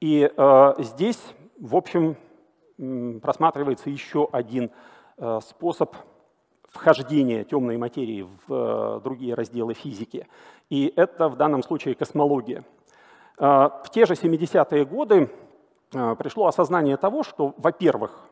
[0.00, 0.30] И
[0.78, 2.16] здесь, в общем,
[3.22, 4.70] просматривается еще один
[5.40, 5.96] способ
[6.74, 10.26] вхождения темной материи в э, другие разделы физики.
[10.70, 12.64] И это в данном случае космология.
[13.38, 15.30] Э, в те же 70-е годы
[15.92, 18.28] э, пришло осознание того, что, во-первых,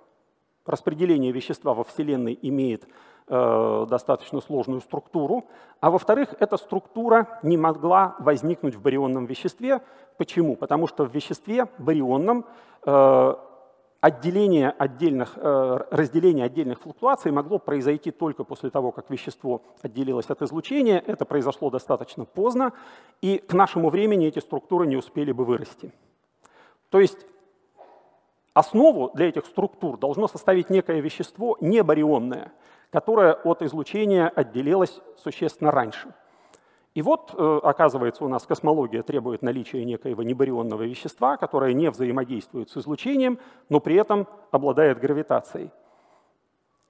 [0.67, 2.87] распределение вещества во Вселенной имеет
[3.29, 5.45] достаточно сложную структуру,
[5.81, 9.81] а во-вторых, эта структура не могла возникнуть в барионном веществе.
[10.19, 10.57] Почему?
[10.57, 12.45] Потому что в веществе барионном
[14.03, 20.43] отделение отдельных, э, разделение отдельных флуктуаций могло произойти только после того, как вещество отделилось от
[20.43, 21.03] излучения.
[21.07, 22.73] Это произошло достаточно поздно,
[23.21, 25.93] и к нашему времени эти структуры не успели бы вырасти.
[26.89, 27.25] То есть
[28.55, 32.53] основу для этих структур должно составить некое вещество небарионное,
[32.91, 36.13] которое от излучения отделилось существенно раньше.
[36.95, 42.71] И вот, э, оказывается, у нас космология требует наличия некоего небарионного вещества, которое не взаимодействует
[42.71, 43.39] с излучением,
[43.71, 45.71] но при этом обладает гравитацией.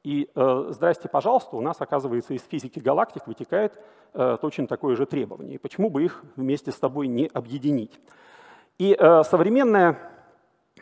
[0.02, 3.78] И э, здрасте, пожалуйста, у нас, оказывается, из физики галактик вытекает
[4.14, 5.60] э, точно такое же требование.
[5.60, 8.00] Почему бы их вместе с тобой не объединить?
[8.78, 9.98] И э, современная,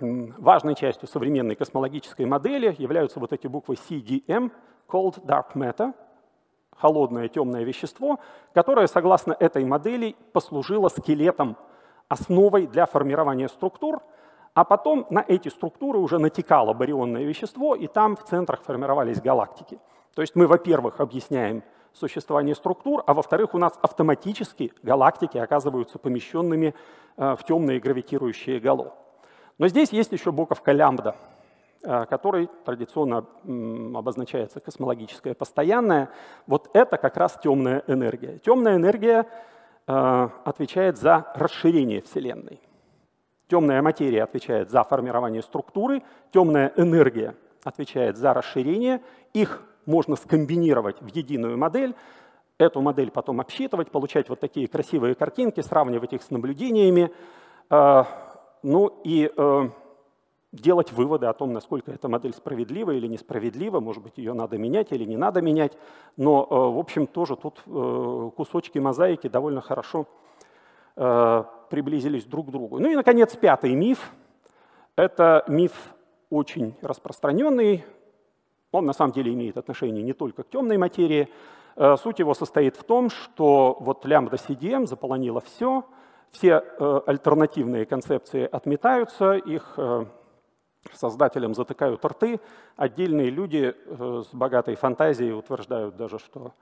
[0.00, 4.50] важной частью современной космологической модели являются вот эти буквы CDM,
[4.88, 5.92] Cold Dark Matter—
[6.81, 8.19] холодное темное вещество,
[8.55, 11.57] которое, согласно этой модели, послужило скелетом,
[12.09, 14.03] основой для формирования структур,
[14.55, 19.79] а потом на эти структуры уже натекало барионное вещество, и там в центрах формировались галактики.
[20.14, 21.62] То есть мы, во-первых, объясняем
[21.93, 26.75] существование структур, а во-вторых, у нас автоматически галактики оказываются помещенными
[27.16, 28.95] э, в темные гравитирующие гало.
[29.59, 31.16] Но здесь есть еще буковка лямбда.
[31.83, 33.25] Э, который традиционно
[33.97, 36.11] обозначается космологическое постоянное,
[36.47, 38.37] вот это как раз темная энергия.
[38.40, 39.25] Темная энергия
[39.87, 42.61] э, отвечает за расширение Вселенной.
[43.49, 49.01] Темная материя отвечает за формирование структуры, темная энергия отвечает за расширение.
[49.33, 51.95] Их можно скомбинировать в единую модель,
[52.59, 57.11] эту модель потом обсчитывать, получать вот такие красивые картинки, сравнивать их с наблюдениями.
[57.71, 58.05] Э,
[58.62, 59.33] ну и
[60.52, 64.90] делать выводы о том, насколько эта модель справедлива или несправедлива, может быть, ее надо менять
[64.92, 65.76] или не надо менять.
[66.16, 70.06] Но, э, в общем, тоже тут э, кусочки мозаики довольно хорошо
[70.96, 72.80] э, приблизились друг к другу.
[72.80, 74.12] Ну и, наконец, пятый миф.
[74.96, 75.72] Это миф
[76.30, 77.84] очень распространенный.
[78.72, 81.28] Он на самом деле имеет отношение не только к темной материи.
[82.02, 85.84] Суть его состоит в том, что вот лямбда CDM заполонила все,
[86.30, 86.58] все
[87.06, 89.78] альтернативные концепции отметаются, их
[90.95, 92.40] создателям затыкают рты.
[92.77, 96.53] Отдельные люди э, с богатой фантазией утверждают даже, что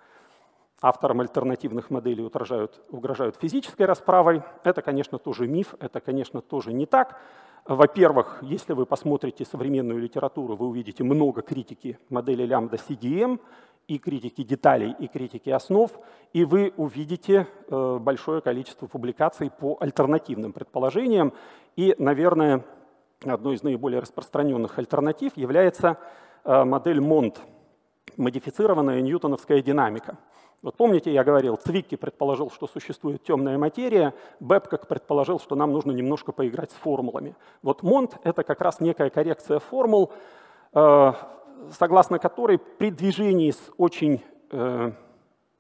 [0.81, 4.43] авторам альтернативных моделей угрожают, угрожают физической расправой.
[4.65, 7.21] Это, конечно, тоже миф, это, конечно, тоже не так.
[7.65, 13.41] Во-первых, если вы посмотрите современную литературу, вы увидите много критики модели лямбда CDM,
[13.89, 15.91] и критики деталей, и критики основ,
[16.35, 21.33] и вы увидите э, большое количество публикаций по альтернативным предположениям.
[21.75, 22.65] И, наверное,
[23.25, 25.99] одной из наиболее распространенных альтернатив является
[26.45, 27.41] э, модель Монт,
[28.17, 30.19] модифицированная ньютоновская динамика.
[30.61, 35.93] Вот помните, я говорил, Цвикки предположил, что существует темная материя, Бэбкок предположил, что нам нужно
[35.93, 37.37] немножко поиграть с формулами.
[37.63, 40.13] Вот Монт— это как раз некая коррекция формул,
[40.75, 41.13] э,
[41.71, 44.93] согласно которой при движении с очень э,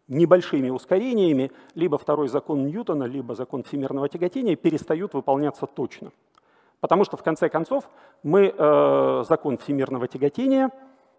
[0.08, 6.10] небольшими ускорениями либо второй закон Ньютона, либо закон всемирного тяготения перестают выполняться точно.
[6.80, 7.88] Потому что, в конце концов,
[8.22, 10.70] мы э, закон всемирного тяготения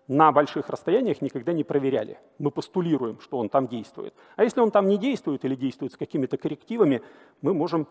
[0.07, 2.17] на больших расстояниях никогда не проверяли.
[2.39, 4.13] Мы постулируем, что он там действует.
[4.37, 7.03] А если он там не действует или действует с какими-то коррективами,
[7.41, 7.87] мы можем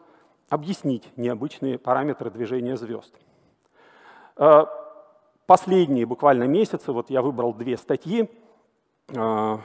[0.48, 3.14] объяснить необычные параметры движения звезд.
[4.37, 4.64] Э,
[5.46, 8.28] последние буквально месяцы, вот я выбрал две статьи
[9.09, 9.59] э,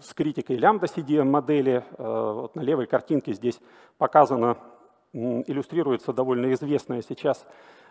[0.00, 1.84] с критикой лямбда CDM модели.
[1.98, 3.60] Э, вот на левой картинке здесь
[3.96, 4.56] показано
[5.12, 7.46] иллюстрируется довольно известная сейчас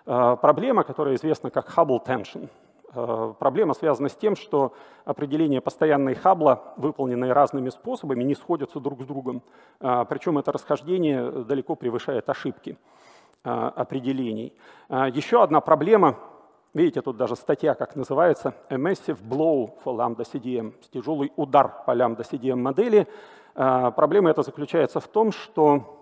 [0.05, 2.49] э, проблема, которая известна как Hubble tension.
[2.93, 4.73] Э, проблема связана с тем, что
[5.05, 9.43] определения постоянной Хаббла, выполненные разными способами, не сходятся друг с другом.
[9.82, 12.77] Э, Причем это расхождение далеко превышает ошибки
[13.41, 14.51] определений.
[14.89, 16.17] Еще одна проблема,
[16.73, 21.91] видите, тут даже статья, как называется, A massive blow for lambda CDM, тяжелый удар по
[21.91, 23.08] lambda CDM модели.
[23.53, 25.98] Проблема эта заключается в том, что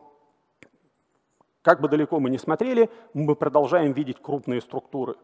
[1.67, 5.15] как бы далеко мы ни смотрели, мы продолжаем видеть крупные структуры.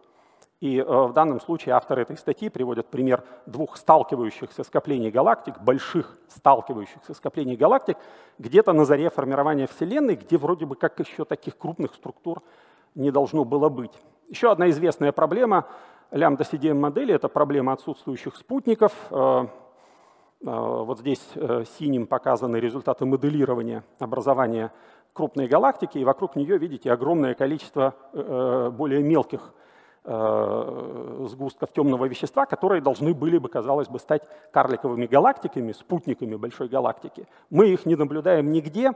[0.60, 6.18] И э, в данном случае авторы этой статьи приводят пример двух сталкивающихся скоплений галактик, больших
[6.28, 7.96] сталкивающихся скоплений галактик,
[8.40, 12.44] где-то на заре формирования Вселенной, где вроде бы как еще таких крупных структур
[12.94, 13.94] не должно было быть.
[14.28, 15.66] Еще одна известная проблема
[16.12, 18.92] лямбда CDM модели– это проблема отсутствующих спутников.
[19.12, 19.46] Э,
[20.42, 21.26] э, вот здесь
[21.78, 24.74] синим показаны результаты моделирования образования
[25.14, 29.54] крупной галактики, и вокруг нее видите огромное количество э, более мелких
[30.04, 36.68] э, сгустков темного вещества, которые должны были бы, казалось бы, стать карликовыми галактиками, спутниками большой
[36.68, 37.28] галактики.
[37.50, 38.94] Мы их не наблюдаем нигде.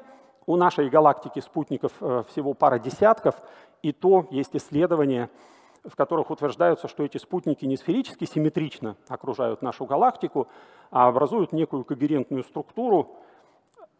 [0.47, 3.35] У нашей галактики спутников э, всего пара десятков,
[3.83, 5.29] и то есть исследования,
[5.83, 10.47] в которых утверждаются, что эти спутники не сферически симметрично окружают нашу галактику,
[10.89, 13.17] а образуют некую когерентную структуру,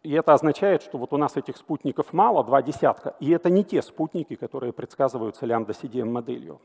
[0.02, 3.64] и это означает, что вот у нас этих спутников мало, два десятка, и это не
[3.64, 6.60] те спутники, которые предсказываются лямбда-CDM-моделью.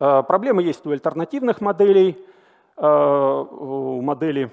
[0.00, 2.16] Э, проблемы есть у альтернативных моделей.
[2.76, 4.50] Э, у модели,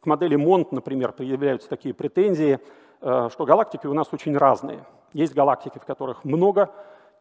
[0.00, 2.58] к модели Монт, например, появляются такие претензии,
[3.00, 4.84] э, что галактики у нас очень разные.
[5.14, 6.70] Есть галактики, в которых много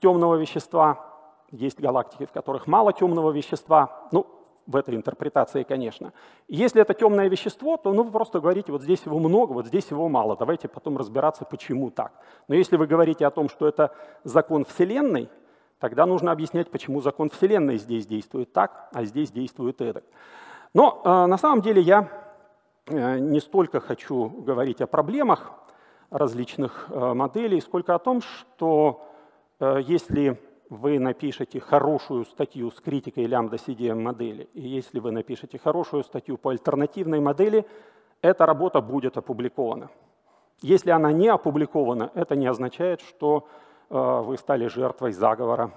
[0.01, 1.05] темного вещества,
[1.51, 4.08] есть галактики, в которых мало темного вещества.
[4.12, 4.27] Ну,
[4.69, 6.13] в этой интерпретации, конечно.
[6.47, 9.89] Если это темное вещество, то ну, вы просто говорите, вот здесь его много, вот здесь
[9.89, 10.38] его мало.
[10.38, 12.12] Давайте потом разбираться, почему так.
[12.47, 15.27] Но если вы говорите о том, что это закон Вселенной,
[15.79, 20.03] тогда нужно объяснять, почему закон Вселенной здесь действует так, а здесь действует это.
[20.75, 22.08] Но э, на самом деле я
[22.86, 25.51] э, не столько хочу говорить о проблемах
[26.12, 29.03] различных э, моделей, сколько о том, что
[29.60, 35.58] э, если вы напишете хорошую статью с критикой лямбда CDM модели, и если вы напишете
[35.58, 37.65] хорошую статью по альтернативной модели,
[38.21, 39.89] эта работа будет опубликована.
[40.62, 43.47] Если она не опубликована, это не означает, что
[43.89, 45.71] э, вы стали жертвой заговора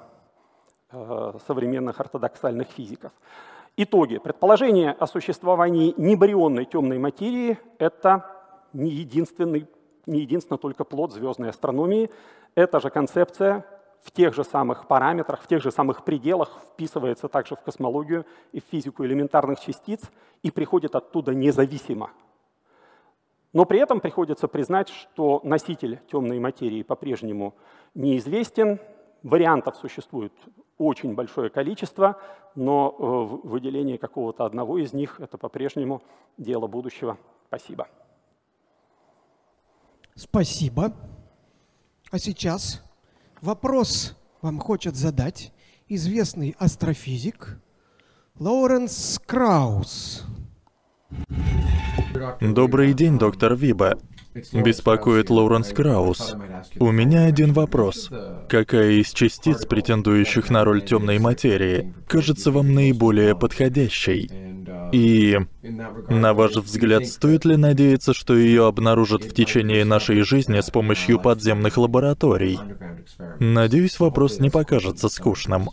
[0.90, 3.12] э, современных ортодоксальных физиков.
[3.76, 4.18] Итоги.
[4.18, 8.26] Предположение о существовании небарионной темной материи– это
[8.74, 9.66] не единственный,
[10.04, 12.10] не единственно только плод звездной астрономии.
[12.54, 13.64] Это же концепция
[14.02, 18.60] в тех же самых параметрах, в тех же самых пределах вписывается также в космологию и
[18.60, 20.00] в физику элементарных частиц
[20.42, 22.10] и приходит оттуда независимо.
[23.52, 27.54] Но при этом приходится признать, что носитель темной материи по-прежнему
[27.94, 28.80] неизвестен,
[29.22, 30.32] вариантов существует
[30.78, 32.18] очень большое количество,
[32.54, 36.02] но э, выделение какого-то одного из них– это по-прежнему
[36.38, 37.18] дело будущего.
[37.46, 37.88] Спасибо.
[40.14, 40.92] Спасибо.
[42.10, 42.82] А сейчас
[43.42, 45.52] вопрос вам хочет задать
[45.88, 47.60] известный астрофизик
[48.38, 50.24] Лоуренс Краус.
[52.40, 53.98] Добрый день, доктор Виба.
[54.52, 56.34] Беспокоит Лоуренс Краус.
[56.78, 58.10] У меня один вопрос.
[58.48, 64.51] Какая из частиц, претендующих на роль темной материи, кажется вам наиболее подходящей?
[64.92, 70.70] И, на ваш взгляд, стоит ли надеяться, что ее обнаружат в течение нашей жизни с
[70.70, 72.58] помощью подземных лабораторий?
[73.38, 75.70] Надеюсь, вопрос не покажется скучным.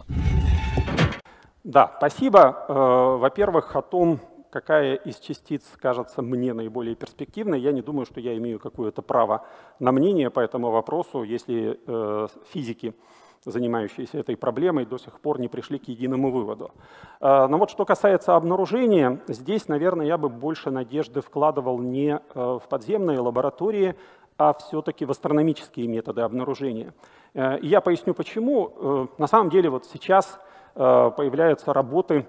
[1.64, 2.66] Да, спасибо.
[2.68, 8.20] Э, во-первых, о том, какая из частиц кажется мне наиболее перспективной, я не думаю, что
[8.20, 9.46] я имею какое-то право
[9.80, 12.96] на мнение по этому вопросу, если э, физики,
[13.46, 16.72] занимающиеся этой проблемой, до сих пор не пришли к единому выводу.
[17.22, 22.20] Э, но вот что касается обнаружения, здесь, наверное, я бы больше надежды вкладывал не э,
[22.36, 23.96] в подземные лаборатории,
[24.38, 26.94] а все-таки в астрономические методы обнаружения.
[27.34, 28.74] Э, и я поясню почему.
[28.76, 30.40] Э, на самом деле вот сейчас
[30.76, 32.26] появляются работы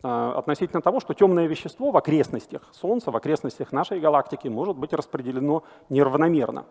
[0.00, 5.64] относительно того, что темное вещество в окрестностях Солнца, в окрестностях нашей галактики может быть распределено
[5.90, 6.64] неравномерно.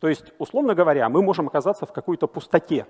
[0.00, 2.86] То есть, условно говоря, мы можем оказаться в какой-то пустоте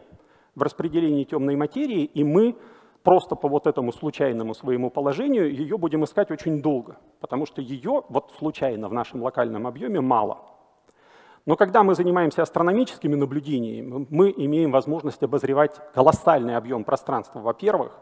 [0.54, 2.56] в распределении темной материи, и мы
[3.02, 8.02] просто по вот этому случайному своему положению ее будем искать очень долго, потому что ее
[8.08, 10.38] вот случайно в нашем локальном объеме мало.
[11.44, 17.92] Но когда мы занимаемся астрономическими наблюдениями, мы имеем возможность обозревать колоссальный объем пространства, во-первых,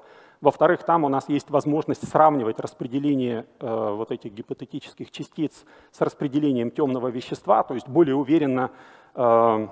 [0.44, 6.70] во-вторых, там у нас есть возможность сравнивать распределение э, вот этих гипотетических частиц с распределением
[6.70, 8.70] темного вещества, то есть более уверенно
[9.14, 9.68] э,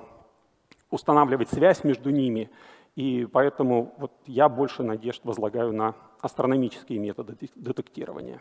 [0.90, 2.50] устанавливать связь между ними.
[2.96, 8.40] И поэтому вот я больше надежд возлагаю на астрономические методы детектирования.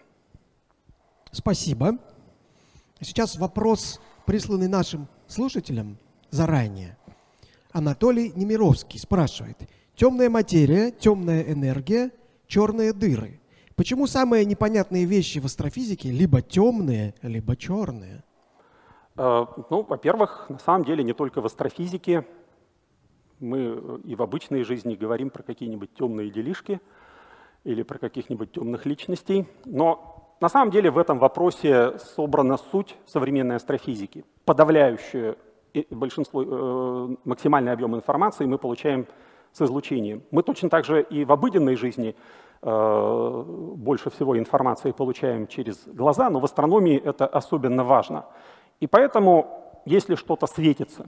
[1.31, 1.97] Спасибо.
[3.01, 5.97] Сейчас вопрос, присланный нашим слушателям
[6.29, 6.97] заранее.
[7.73, 9.57] Анатолий Немировский спрашивает.
[9.95, 12.11] Темная материя, темная энергия
[12.51, 13.39] черные дыры.
[13.75, 18.23] Почему самые непонятные вещи в астрофизике либо темные, либо черные?
[19.17, 22.25] Э, ну, во-первых, на самом деле не только в астрофизике.
[23.39, 26.79] Мы и в обычной жизни говорим про какие-нибудь темные делишки
[27.63, 29.47] или про каких-нибудь темных личностей.
[29.65, 34.25] Но на самом деле в этом вопросе собрана суть современной астрофизики.
[34.45, 35.37] Подавляющее
[35.89, 39.07] большинство, э, максимальный объем информации мы получаем
[39.51, 40.23] с излучением.
[40.31, 42.15] Мы точно так же и в обыденной жизни
[42.61, 43.43] э,
[43.75, 48.25] больше всего информации получаем через глаза, но в астрономии это особенно важно.
[48.79, 51.07] И поэтому, если что-то светится,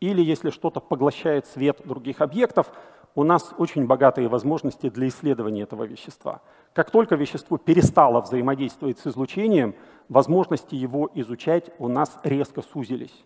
[0.00, 2.70] или если что-то поглощает свет других объектов,
[3.14, 6.40] у нас очень богатые возможности для исследования этого вещества.
[6.72, 9.74] Как только вещество перестало взаимодействовать с излучением,
[10.08, 13.24] возможности его изучать у нас резко сузились.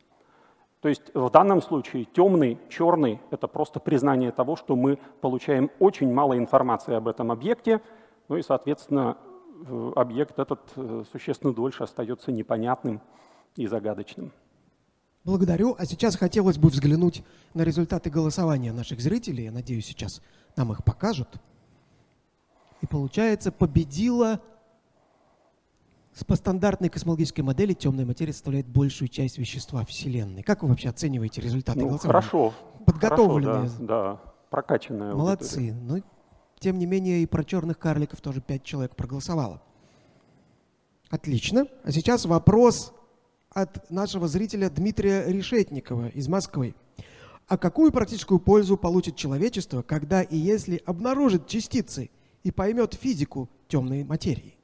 [0.82, 6.12] То есть в данном случае темный, черный— это просто признание того, что мы получаем очень
[6.12, 7.80] мало информации об этом объекте,
[8.28, 9.16] ну и, соответственно,
[9.94, 13.00] объект этот э, существенно дольше остается непонятным
[13.54, 14.32] и загадочным.
[15.22, 15.76] Благодарю.
[15.78, 17.22] А сейчас хотелось бы взглянуть
[17.54, 19.44] на результаты голосования наших зрителей.
[19.44, 20.20] Я надеюсь, сейчас
[20.56, 21.28] нам их покажут.
[22.80, 24.40] И получается, победила
[26.26, 30.42] по стандартной космологической модели темная материя составляет большую часть вещества Вселенной.
[30.42, 32.20] Как вы вообще оцениваете результаты ну, голосования?
[32.20, 32.54] Хорошо.
[32.84, 33.54] Подготовленные.
[33.54, 35.58] Хорошо, да, да, прокачанная Молодцы.
[35.58, 35.80] Аудитория.
[35.82, 36.02] Но, ну,
[36.58, 39.62] тем не менее, и про черных карликов тоже пять человек проголосовало.
[41.08, 41.66] Отлично.
[41.82, 42.92] А сейчас вопрос
[43.50, 46.74] от нашего зрителя Дмитрия Решетникова из Москвы.
[47.48, 52.10] А какую практическую пользу получит человечество, когда и если обнаружит частицы
[52.44, 54.56] и поймет физику темной материи?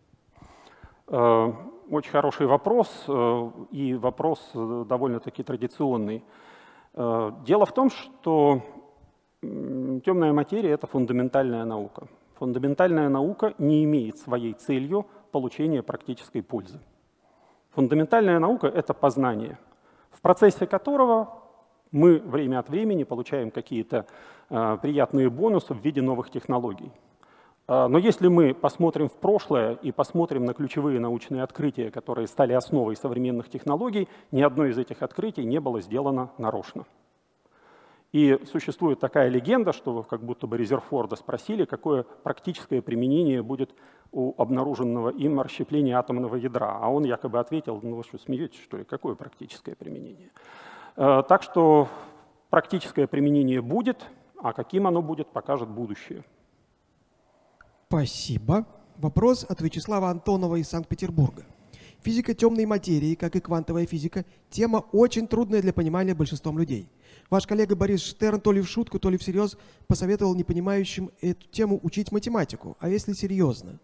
[1.11, 1.53] Э,
[1.91, 6.23] очень хороший вопрос, э, и вопрос э, довольно-таки традиционный.
[6.95, 8.61] Дело в том, что
[9.41, 12.09] темная материя— это фундаментальная наука.
[12.41, 16.81] Фундаментальная наука не имеет своей целью получения практической пользы.
[17.71, 19.59] Фундаментальная наука— это познание,
[20.11, 21.41] в процессе которого
[21.93, 24.07] мы время от времени получаем какие-то
[24.49, 26.91] приятные бонусы в виде новых технологий.
[27.69, 32.55] А, но если мы посмотрим в прошлое и посмотрим на ключевые научные открытия, которые стали
[32.55, 36.87] основой современных технологий, ни одно из этих открытий не было сделано нарочно.
[38.11, 43.75] И существует такая легенда, что как будто бы Резерфорда спросили, какое практическое применение будет
[44.13, 46.79] у обнаруженного им расщепления атомного ядра.
[46.81, 50.31] А он якобы ответил, ну вы что, смеетесь, что ли, какое практическое применение?
[50.97, 51.89] А, так что
[52.49, 54.07] практическое применение будет,
[54.41, 56.25] А каким оно будет, покажет будущее.
[57.89, 58.67] Спасибо.
[58.99, 61.47] Вопрос от Вячеслава Антонова из Санкт-Петербурга.
[62.03, 66.87] Физика темной материи, как и квантовая физика, тема очень трудная для понимания большинством людей.
[67.31, 71.81] Ваш коллега Борис Штерн то ли в шутку, то ли всерьез посоветовал непонимающим эту тему
[71.83, 72.77] учить математику.
[72.79, 73.81] А если серьезно?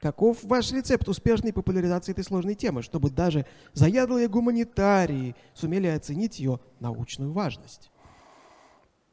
[0.00, 3.44] Каков ваш рецепт успешной популяризации этой сложной темы, чтобы даже
[3.74, 7.90] заядлые гуманитарии сумели оценить ее научную важность?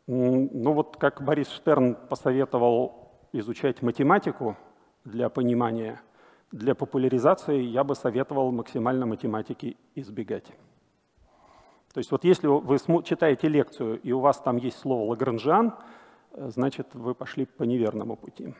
[0.07, 4.57] Ну вот как Борис Штерн посоветовал изучать математику
[5.05, 6.01] для понимания,
[6.51, 10.47] для популяризации я бы советовал максимально математики избегать.
[11.93, 15.73] То есть вот если вы читаете лекцию, и у вас там есть слово «лагранжан»,
[16.31, 18.53] э, значит, вы пошли по неверному пути.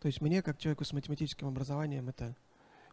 [0.00, 2.36] То есть мне, как человеку с математическим образованием, это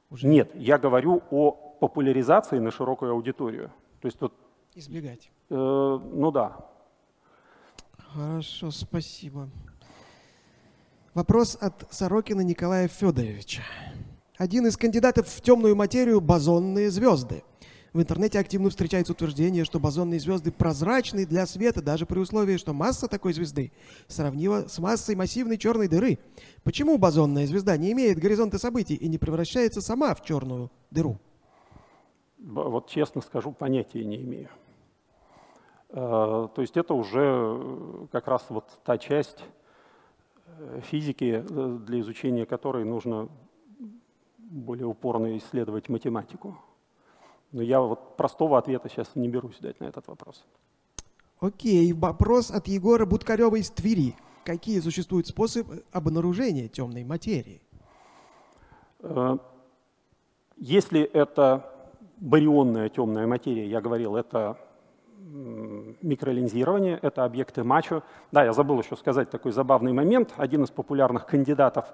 [0.09, 0.27] уже...
[0.27, 3.71] Нет, я говорю о популяризации на широкую аудиторию.
[3.99, 4.33] То есть вот...
[4.75, 5.29] Избегать.
[5.49, 6.69] Э, ну да.
[8.13, 9.49] Хорошо, спасибо.
[11.13, 13.61] Вопрос от Сорокина Николая Федоровича.
[14.37, 17.43] Один из кандидатов в темную материю– бозонные звезды.
[17.93, 22.73] В интернете активно встречается утверждение, что бозонные звезды прозрачны для света, даже при условии, что
[22.73, 23.71] масса такой звезды
[24.07, 26.19] сравнима с массой массивной черной дыры.
[26.63, 31.17] Почему бозонная звезда не имеет горизонта событий и не превращается сама в черную дыру?
[32.39, 34.49] Вот честно скажу, понятия не имею.
[35.93, 39.43] Э, то есть это уже э, как раз вот та часть
[40.45, 43.27] э, физики, для изучения которой нужно
[44.37, 46.57] более упорно исследовать математику.
[47.51, 50.45] Но я вот простого ответа сейчас не берусь дать на этот вопрос.
[51.41, 54.15] Окей, вопрос от Егора Будкарева из Твери.
[54.45, 57.61] Какие существуют способы обнаружения темной материи?
[60.57, 64.57] Если это барионная темная материя, я говорил, это
[66.01, 68.03] микролинзирование, это объекты мачо.
[68.31, 70.33] Да, я забыл еще сказать такой забавный момент.
[70.37, 71.85] Один из популярных кандидатов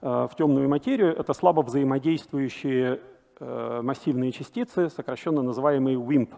[0.00, 3.00] э, в темную материю— это слабо взаимодействующие
[3.42, 6.34] Э, массивные частицы, сокращенно называемые WIMP.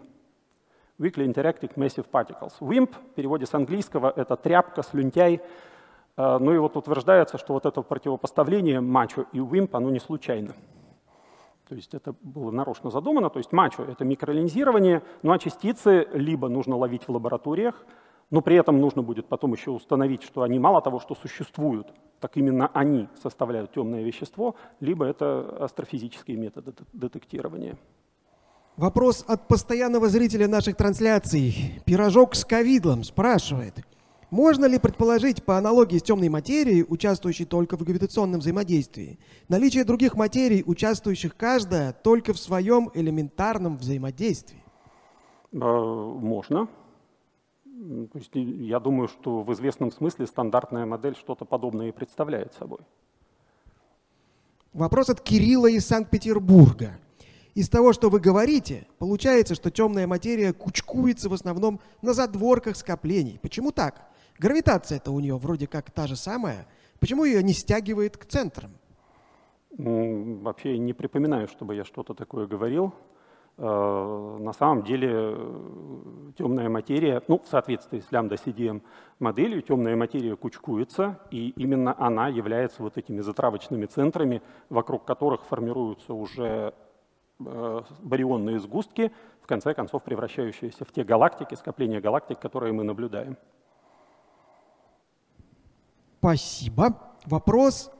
[0.99, 2.53] Weakly Interacting Massive Particles.
[2.61, 5.41] WIMP в переводе с английского это тряпка, слюнтяй.
[6.15, 10.53] Э, ну и вот утверждается, что вот это противопоставление мачо и WIMP, оно не случайно.
[11.67, 13.29] То есть это было нарочно задумано.
[13.29, 17.85] То есть мачо— это микролинзирование, ну а частицы либо нужно ловить в лабораториях,
[18.31, 22.35] но при этом нужно будет потом еще установить, что они мало того, что существуют, так
[22.35, 27.77] именно они составляют темное вещество, либо это астрофизические методы детектирования.
[28.75, 31.79] Вопрос от постоянного зрителя наших трансляций.
[31.85, 33.75] Пирожок с ковидлом спрашивает.
[34.33, 40.15] Можно ли предположить по аналогии с темной материей, участвующей только в гравитационном взаимодействии, наличие других
[40.15, 44.63] материй, участвующих каждая только в своем элементарном взаимодействии?
[45.51, 46.65] Э, можно.
[47.61, 52.79] То есть я думаю, что в известном смысле стандартная модель что-то подобное и представляет собой.
[54.73, 56.97] Вопрос от Кирилла из Санкт-Петербурга.
[57.53, 63.37] Из того, что вы говорите, получается, что темная материя кучкуется в основном на задворках скоплений.
[63.39, 64.09] Почему так?
[64.39, 66.67] Гравитация-то у нее вроде как та же самая.
[66.99, 68.71] Почему ее не стягивает к центрам?
[69.77, 72.93] Вообще не припоминаю, чтобы я что-то такое говорил.
[73.57, 78.81] Э, на самом деле э, темная материя, ну, в соответствии с лямбда CDM
[79.19, 86.13] моделью, темная материя кучкуется, и именно она является вот этими затравочными центрами, вокруг которых формируются
[86.15, 86.73] уже
[87.39, 89.11] э, барионные сгустки,
[89.41, 93.37] в конце концов превращающиеся в те галактики, скопления галактик, которые мы наблюдаем.
[96.23, 96.95] Спасибо.
[97.25, 97.91] Вопрос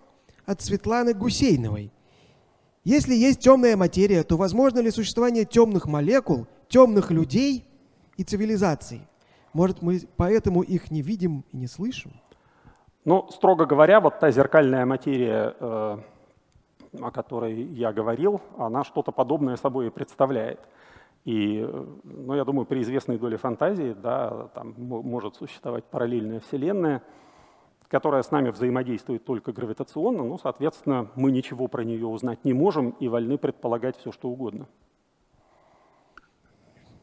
[0.46, 1.92] от Светланы Гусейновой.
[2.86, 7.68] Если есть темная материя, то возможно ли существование темных молекул, темных людей
[8.16, 9.02] и цивилизаций?
[9.52, 12.14] Может, мы поэтому их не видим и не слышим?
[13.04, 15.98] Ну, строго говоря, вот та зеркальная материя, э,
[17.02, 20.62] о которой я говорил, она что-то подобное собой представляет.
[21.26, 21.70] И,
[22.06, 27.04] ну, я думаю, при известной доле фантазии, да, там может существовать параллельная вселенная–
[27.94, 32.90] которая с нами взаимодействует только гравитационно, ну, соответственно, мы ничего про нее узнать не можем
[33.00, 34.66] и вольны предполагать все, что угодно.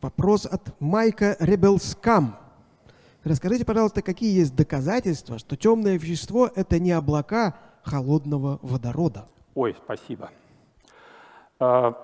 [0.03, 2.35] Вопрос от Майка Ребелскам.
[3.23, 9.29] Расскажите, пожалуйста, какие есть доказательства, что темное вещество— это не облака холодного водорода?
[9.55, 10.31] Ой, спасибо.
[11.61, 11.95] А,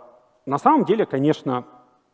[0.47, 1.64] на самом деле, конечно,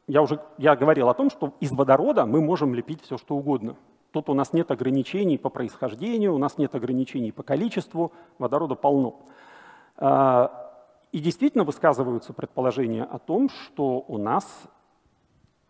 [0.06, 3.76] я уже я говорил о том, что из водорода мы можем лепить все, что угодно.
[4.12, 9.20] Тут у нас нет ограничений по происхождению, у нас нет ограничений по количеству, водорода полно.
[9.96, 10.62] А,
[11.12, 14.46] и действительно высказываются предположения о том, что у нас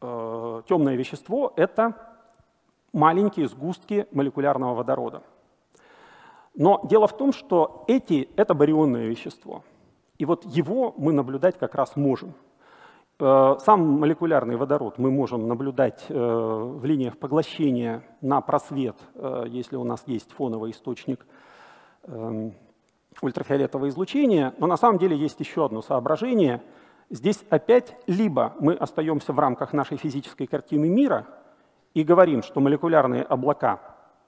[0.01, 1.95] э, темное вещество— это
[2.93, 5.23] маленькие сгустки молекулярного водорода.
[6.55, 9.65] Но дело в том, что эти, это барионное вещество.
[10.19, 12.35] И вот его мы наблюдать как раз можем.
[13.25, 19.77] Э, сам молекулярный водород мы можем наблюдать э, в линиях поглощения на просвет, э, если
[19.77, 21.25] у нас есть фоновый источник
[22.03, 22.53] эм,
[23.21, 24.53] ультрафиолетового излучения.
[24.59, 26.63] Но на самом деле есть еще одно соображение.
[27.11, 31.29] Здесь опять либо мы остаемся в рамках нашей физической картины мира
[31.95, 33.79] и говорим, что молекулярные облака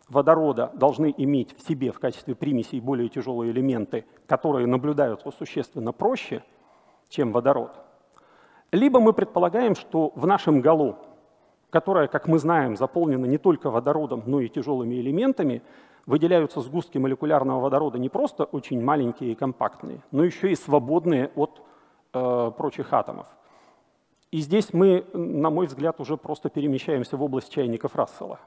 [0.09, 6.45] водорода должны иметь в себе в качестве примесей более тяжелые элементы, которые наблюдаются существенно проще,
[7.09, 7.80] чем водород.
[8.75, 10.97] Либо мы предполагаем, что в нашем галу,
[11.70, 15.62] которое, как мы знаем, заполнено не только водородом, но и тяжелыми элементами,
[16.07, 21.62] выделяются сгустки молекулярного водорода не просто очень маленькие и компактные, но еще и свободные от
[22.14, 23.29] э, прочих атомов.
[24.33, 28.41] И здесь мы, на мой взгляд, уже просто перемещаемся в область чайников Рассела.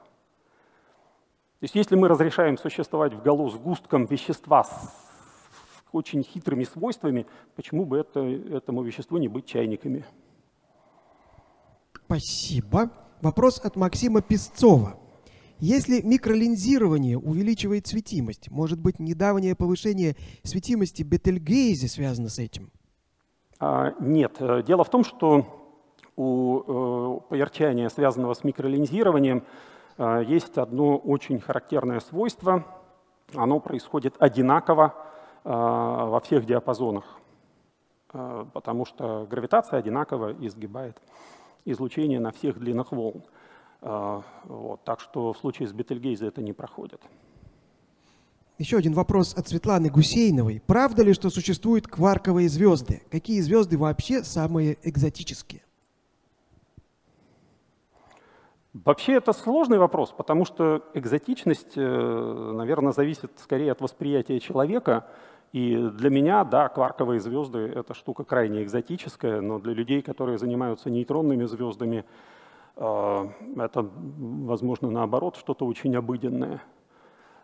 [1.60, 5.07] То есть если мы разрешаем существовать в галу густком вещества с
[5.92, 7.26] очень хитрыми свойствами,
[7.56, 10.04] почему бы это, этому веществу не быть чайниками?
[12.04, 12.90] Спасибо.
[13.20, 14.98] Вопрос от Максима Песцова.
[15.58, 20.14] Если микролинзирование увеличивает светимость, может быть, недавнее повышение
[20.44, 22.70] светимости Бетельгейзе связано с этим?
[23.58, 24.40] А, нет.
[24.66, 25.46] Дело в том, что
[26.16, 29.44] у э, поярчания, связанного с микролинзированием,
[29.98, 32.64] Э, есть одно очень характерное свойство.
[33.34, 35.07] Оно происходит одинаково э,
[35.52, 37.04] во всех диапазонах,
[38.12, 41.00] э, потому что гравитация одинаково изгибает
[41.64, 43.22] излучение на всех длинах волн.
[43.80, 47.00] Вот, так что в случае с Бетельгейзе это не проходит.
[48.58, 50.60] Еще один вопрос от Светланы Гусейновой.
[50.66, 53.02] Правда ли, что существуют кварковые звезды?
[53.08, 55.62] Какие звезды вообще самые экзотические?
[58.84, 65.06] Вообще это сложный вопрос, потому что экзотичность, э, наверное, зависит скорее от восприятия человека.
[65.52, 70.90] И для меня, да, кварковые звезды— это штука крайне экзотическая, но для людей, которые занимаются
[70.90, 72.04] нейтронными звездами,
[72.76, 76.60] э, это, возможно, наоборот, что-то очень обыденное.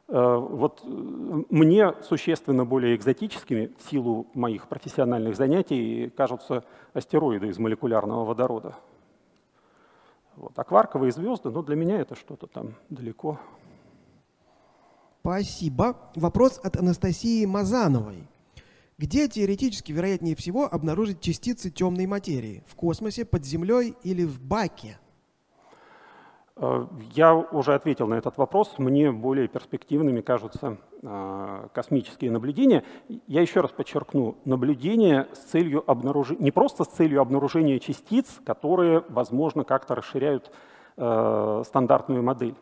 [0.08, 8.26] Э, вот мне существенно более экзотическими в силу моих профессиональных занятий кажутся астероиды из молекулярного
[8.26, 8.74] водорода.
[10.36, 10.52] Вот.
[10.56, 13.38] А кварковые звезды, ну, для меня это что-то там далеко.
[15.24, 15.96] Спасибо.
[16.16, 18.28] Вопрос от Анастасии Мазановой.
[18.98, 22.62] Где теоретически вероятнее всего обнаружить частицы темной материи?
[22.66, 24.98] В космосе, под землей или в баке?
[26.56, 28.74] Э, я уже ответил на этот вопрос.
[28.76, 32.84] Мне более перспективными кажутся э, космические наблюдения.
[33.26, 39.02] Я еще раз подчеркну, наблюдения с целью обнаружения, не просто с целью обнаружения частиц, которые,
[39.08, 40.52] возможно, как-то расширяют
[40.98, 42.56] э, стандартную модель,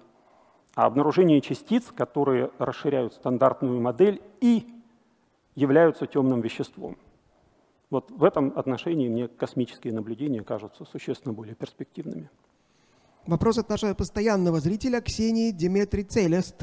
[0.75, 4.67] а обнаружение частиц, которые расширяют стандартную модель и
[5.55, 6.97] являются темным веществом.
[7.91, 12.31] Вот в этом отношении мне космические наблюдения кажутся существенно более перспективными.
[13.27, 16.57] Вопрос от нашего постоянного зрителя Ксении Диметри Целест.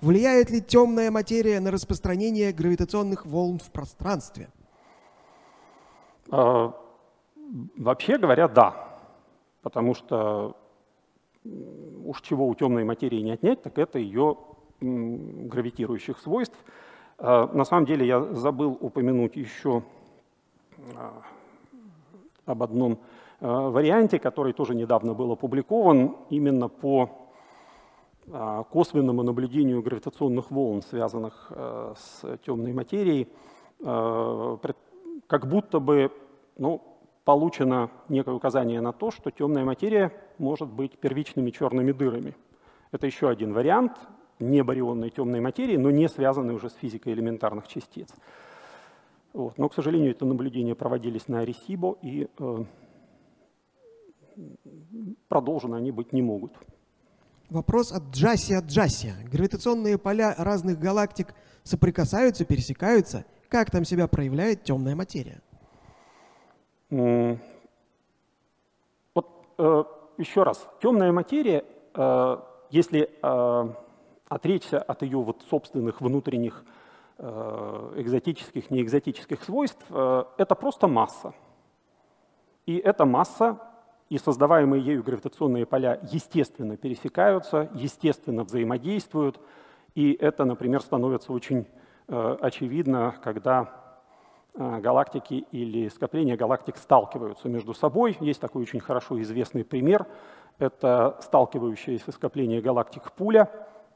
[0.00, 4.50] Влияет ли темная материя на распространение гравитационных волн в пространстве?
[6.30, 6.74] А,
[7.76, 8.76] вообще говоря, да.
[9.62, 10.56] Потому что
[11.44, 14.36] уж чего у темной материи не отнять, так это ее
[14.80, 16.56] гравитирующих свойств.
[17.18, 19.82] А, на самом деле я забыл упомянуть еще
[20.96, 21.22] а,
[22.46, 22.98] об одном
[23.40, 27.10] Э, варианте, который тоже недавно был опубликован, именно по
[28.70, 31.52] косвенному наблюдению гравитационных волн, связанных
[31.94, 33.28] с темной материей,
[33.82, 36.10] как будто бы
[36.56, 36.80] ну,
[37.26, 42.34] получено некое указание на то, что темная материя может быть первичными черными дырами.
[42.92, 43.92] Это еще один вариант
[44.38, 48.08] не барионной темной материи, но не связанный уже с физикой элементарных частиц.
[49.32, 49.58] Вот.
[49.58, 52.28] Но, к сожалению, это наблюдения проводились на Аресибо, и
[55.28, 56.52] продолжены они быть не могут.
[57.50, 59.12] Вопрос от Джаси от Джаси.
[59.30, 63.24] Гравитационные поля разных галактик соприкасаются, пересекаются.
[63.48, 65.40] Как там себя проявляет темная материя?
[69.14, 69.28] Вот
[69.58, 69.84] э,
[70.18, 70.68] еще раз.
[70.80, 72.36] Темная материя, э,
[72.70, 73.68] если э,
[74.28, 76.64] отречься от ее вот собственных внутренних
[77.18, 81.34] э, экзотических, неэкзотических свойств, это просто масса.
[82.66, 83.58] И эта масса
[84.08, 89.40] и создаваемые ею гравитационные поля естественно пересекаются, естественно взаимодействуют,
[89.94, 91.66] и это, например, становится очень
[92.08, 93.83] очевидно, когда
[94.56, 98.16] галактики или скопления галактик сталкиваются между собой.
[98.20, 100.06] Есть такой очень хорошо известный пример.
[100.58, 103.50] Это сталкивающееся скопление галактик пуля,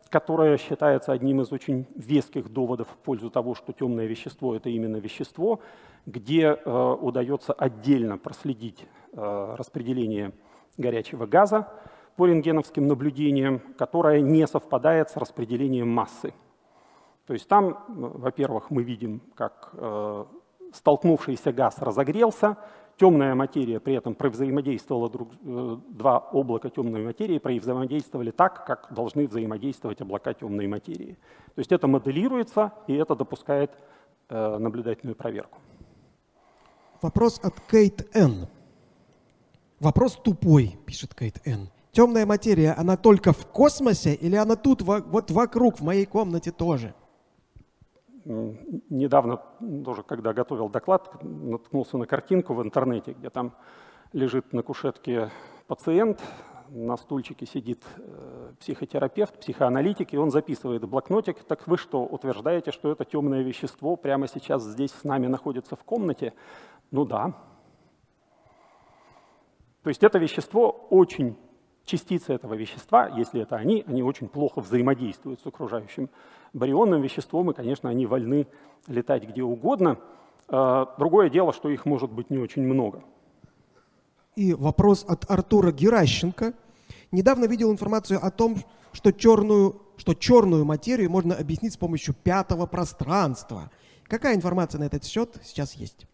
[0.08, 4.96] которое считается одним из очень веских доводов в пользу того, что темное вещество— это именно
[4.96, 5.60] вещество,
[6.06, 10.32] где э, удается отдельно проследить э, распределение
[10.78, 11.68] горячего газа
[12.16, 16.32] по рентгеновским наблюдениям, которое не совпадает с распределением массы.
[17.26, 20.24] То есть там, во-первых, мы видим, как э,
[20.72, 22.56] столкнувшийся газ разогрелся,
[22.96, 29.26] темная материя при этом взаимодействовала друг, э, два облака темной материи взаимодействовали так, как должны
[29.26, 31.16] взаимодействовать облака темной материи.
[31.54, 33.70] То есть это моделируется, и это допускает
[34.28, 35.58] э, наблюдательную проверку.
[37.00, 38.48] Вопрос от Кейт Н.
[39.80, 41.68] Вопрос тупой, пишет Кейт Н.
[41.92, 46.94] Темная материя, она только в космосе или она тут, вот вокруг, в моей комнате тоже?
[48.24, 49.42] Недавно
[49.84, 53.54] тоже, когда готовил доклад, наткнулся на картинку в интернете, где там
[54.12, 55.30] лежит на кушетке
[55.66, 56.20] пациент,
[56.70, 62.72] на стульчике сидит э, психотерапевт, психоаналитик, и он записывает в блокнотик, так вы что, утверждаете,
[62.72, 66.34] что это темное вещество прямо сейчас здесь с нами находится в комнате?
[66.90, 67.34] Ну да.
[69.82, 71.36] То есть это вещество очень
[71.88, 76.08] частицы этого вещества, если это они, они очень плохо взаимодействуют с окружающим
[76.52, 78.46] барионным веществом, и, конечно, они вольны
[78.86, 79.98] летать где угодно.
[80.48, 83.02] А, другое дело, что их может быть не очень много.
[84.36, 86.52] И вопрос от Артура Геращенко.
[87.10, 88.56] Недавно видел информацию о том,
[88.92, 93.70] что черную, что черную материю можно объяснить с помощью пятого пространства.
[94.04, 96.06] Какая информация на этот счет сейчас есть?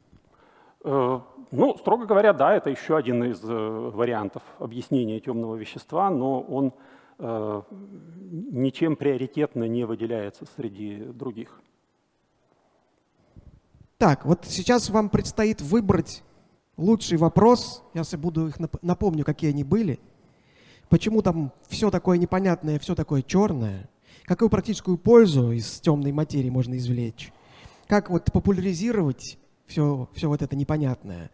[1.57, 6.73] Ну, строго говоря, да, это еще один из э, вариантов объяснения темного вещества, но он
[7.21, 11.61] э, ничем приоритетно не выделяется среди других.
[13.99, 16.25] Так, вот сейчас вам предстоит выбрать
[16.77, 17.85] лучший вопрос.
[17.95, 20.01] Я буду их напомню, какие они были.
[20.89, 23.89] Почему там все такое непонятное, все такое черное?
[24.25, 27.33] Какую практическую пользу из темной материи можно извлечь?
[27.87, 31.31] Как вот популяризировать все, все вот это непонятное.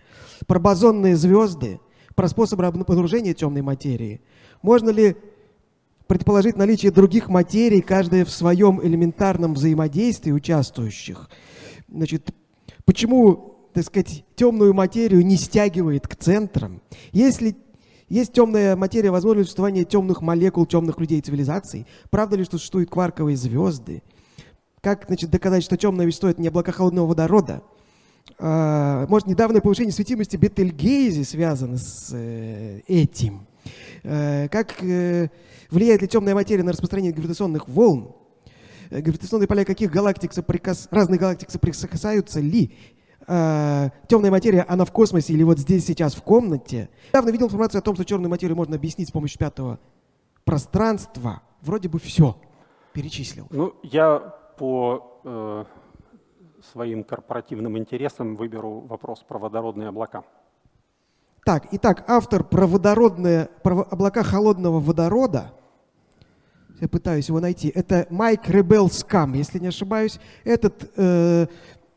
[0.46, 1.80] Про бозонные звезды,
[2.14, 4.20] про способы обнаружения темной материи.
[4.62, 5.16] Можно ли
[6.06, 11.30] предположить наличие других материй, каждая в своем элементарном взаимодействии участвующих?
[11.88, 12.30] Значит,
[12.84, 16.82] почему, так сказать, темную материю не стягивает к центрам?
[17.12, 17.56] Если
[18.08, 21.86] есть темная материя, возможно ли существование темных молекул, темных людей цивилизаций?
[22.10, 24.02] Правда ли, что существуют кварковые звезды?
[24.80, 27.62] Как значит, доказать, что темное вещество– это не облака холодного водорода?
[28.38, 33.46] А, может, недавнее повышение светимости Бетельгейзе связано с э, этим.
[34.02, 35.28] Э, как э,
[35.70, 38.14] влияет ли темная материя на распространение гравитационных волн?
[38.90, 40.88] Гравитационные поля каких галактик соприкас...
[40.90, 42.74] разных галактик соприкасаются ли?
[43.26, 46.88] темная материя, она в космосе или вот здесь сейчас в комнате.
[47.10, 49.78] Недавно видел информацию о том, что черную материю можно объяснить с помощью пятого
[50.44, 51.40] пространства.
[51.60, 52.36] Вроде бы все
[52.92, 53.46] перечислил.
[53.50, 54.18] Ну, я
[54.58, 55.64] по
[56.72, 60.24] своим корпоративным интересам выберу вопрос про водородные облака.
[61.44, 65.52] Так, итак, автор про водородные, про облака холодного водорода,
[66.80, 70.18] я пытаюсь его найти, это Майк Ребелскам, если не ошибаюсь.
[70.44, 71.46] Этот э,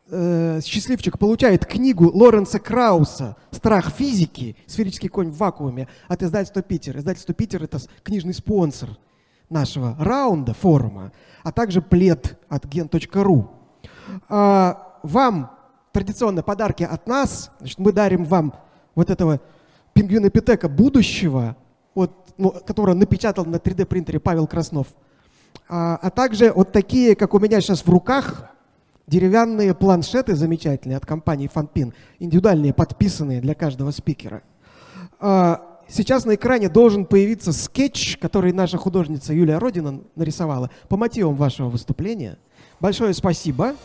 [0.09, 4.57] э, счастливчик получает книгу Лоренса Крауса «Страх физики.
[4.66, 6.97] Сферический конь в вакууме» от издательства «Питер».
[6.97, 8.89] Издательство «Питер»— это книжный спонсор
[9.49, 13.47] нашего раунда, форума, а также плед от gen.ru.
[14.30, 15.51] А, вам
[15.91, 17.51] традиционно подарки от нас.
[17.60, 18.54] Значит, мы дарим вам
[18.95, 19.39] вот этого
[19.93, 21.56] пингвина Питека будущего,
[21.95, 24.88] вот, ну, которого напечатал на 3D принтере Павел Краснов.
[25.70, 28.49] А, а также вот такие, как у меня сейчас в руках,
[29.08, 34.41] деревянные планшеты замечательные от компании Funpin, индивидуальные, подписанные для каждого спикера.
[35.20, 41.36] А, сейчас на экране должен появиться скетч, который наша художница Юлия Родина нарисовала по мотивам
[41.36, 42.38] вашего выступления.
[42.84, 43.75] Большое спасибо.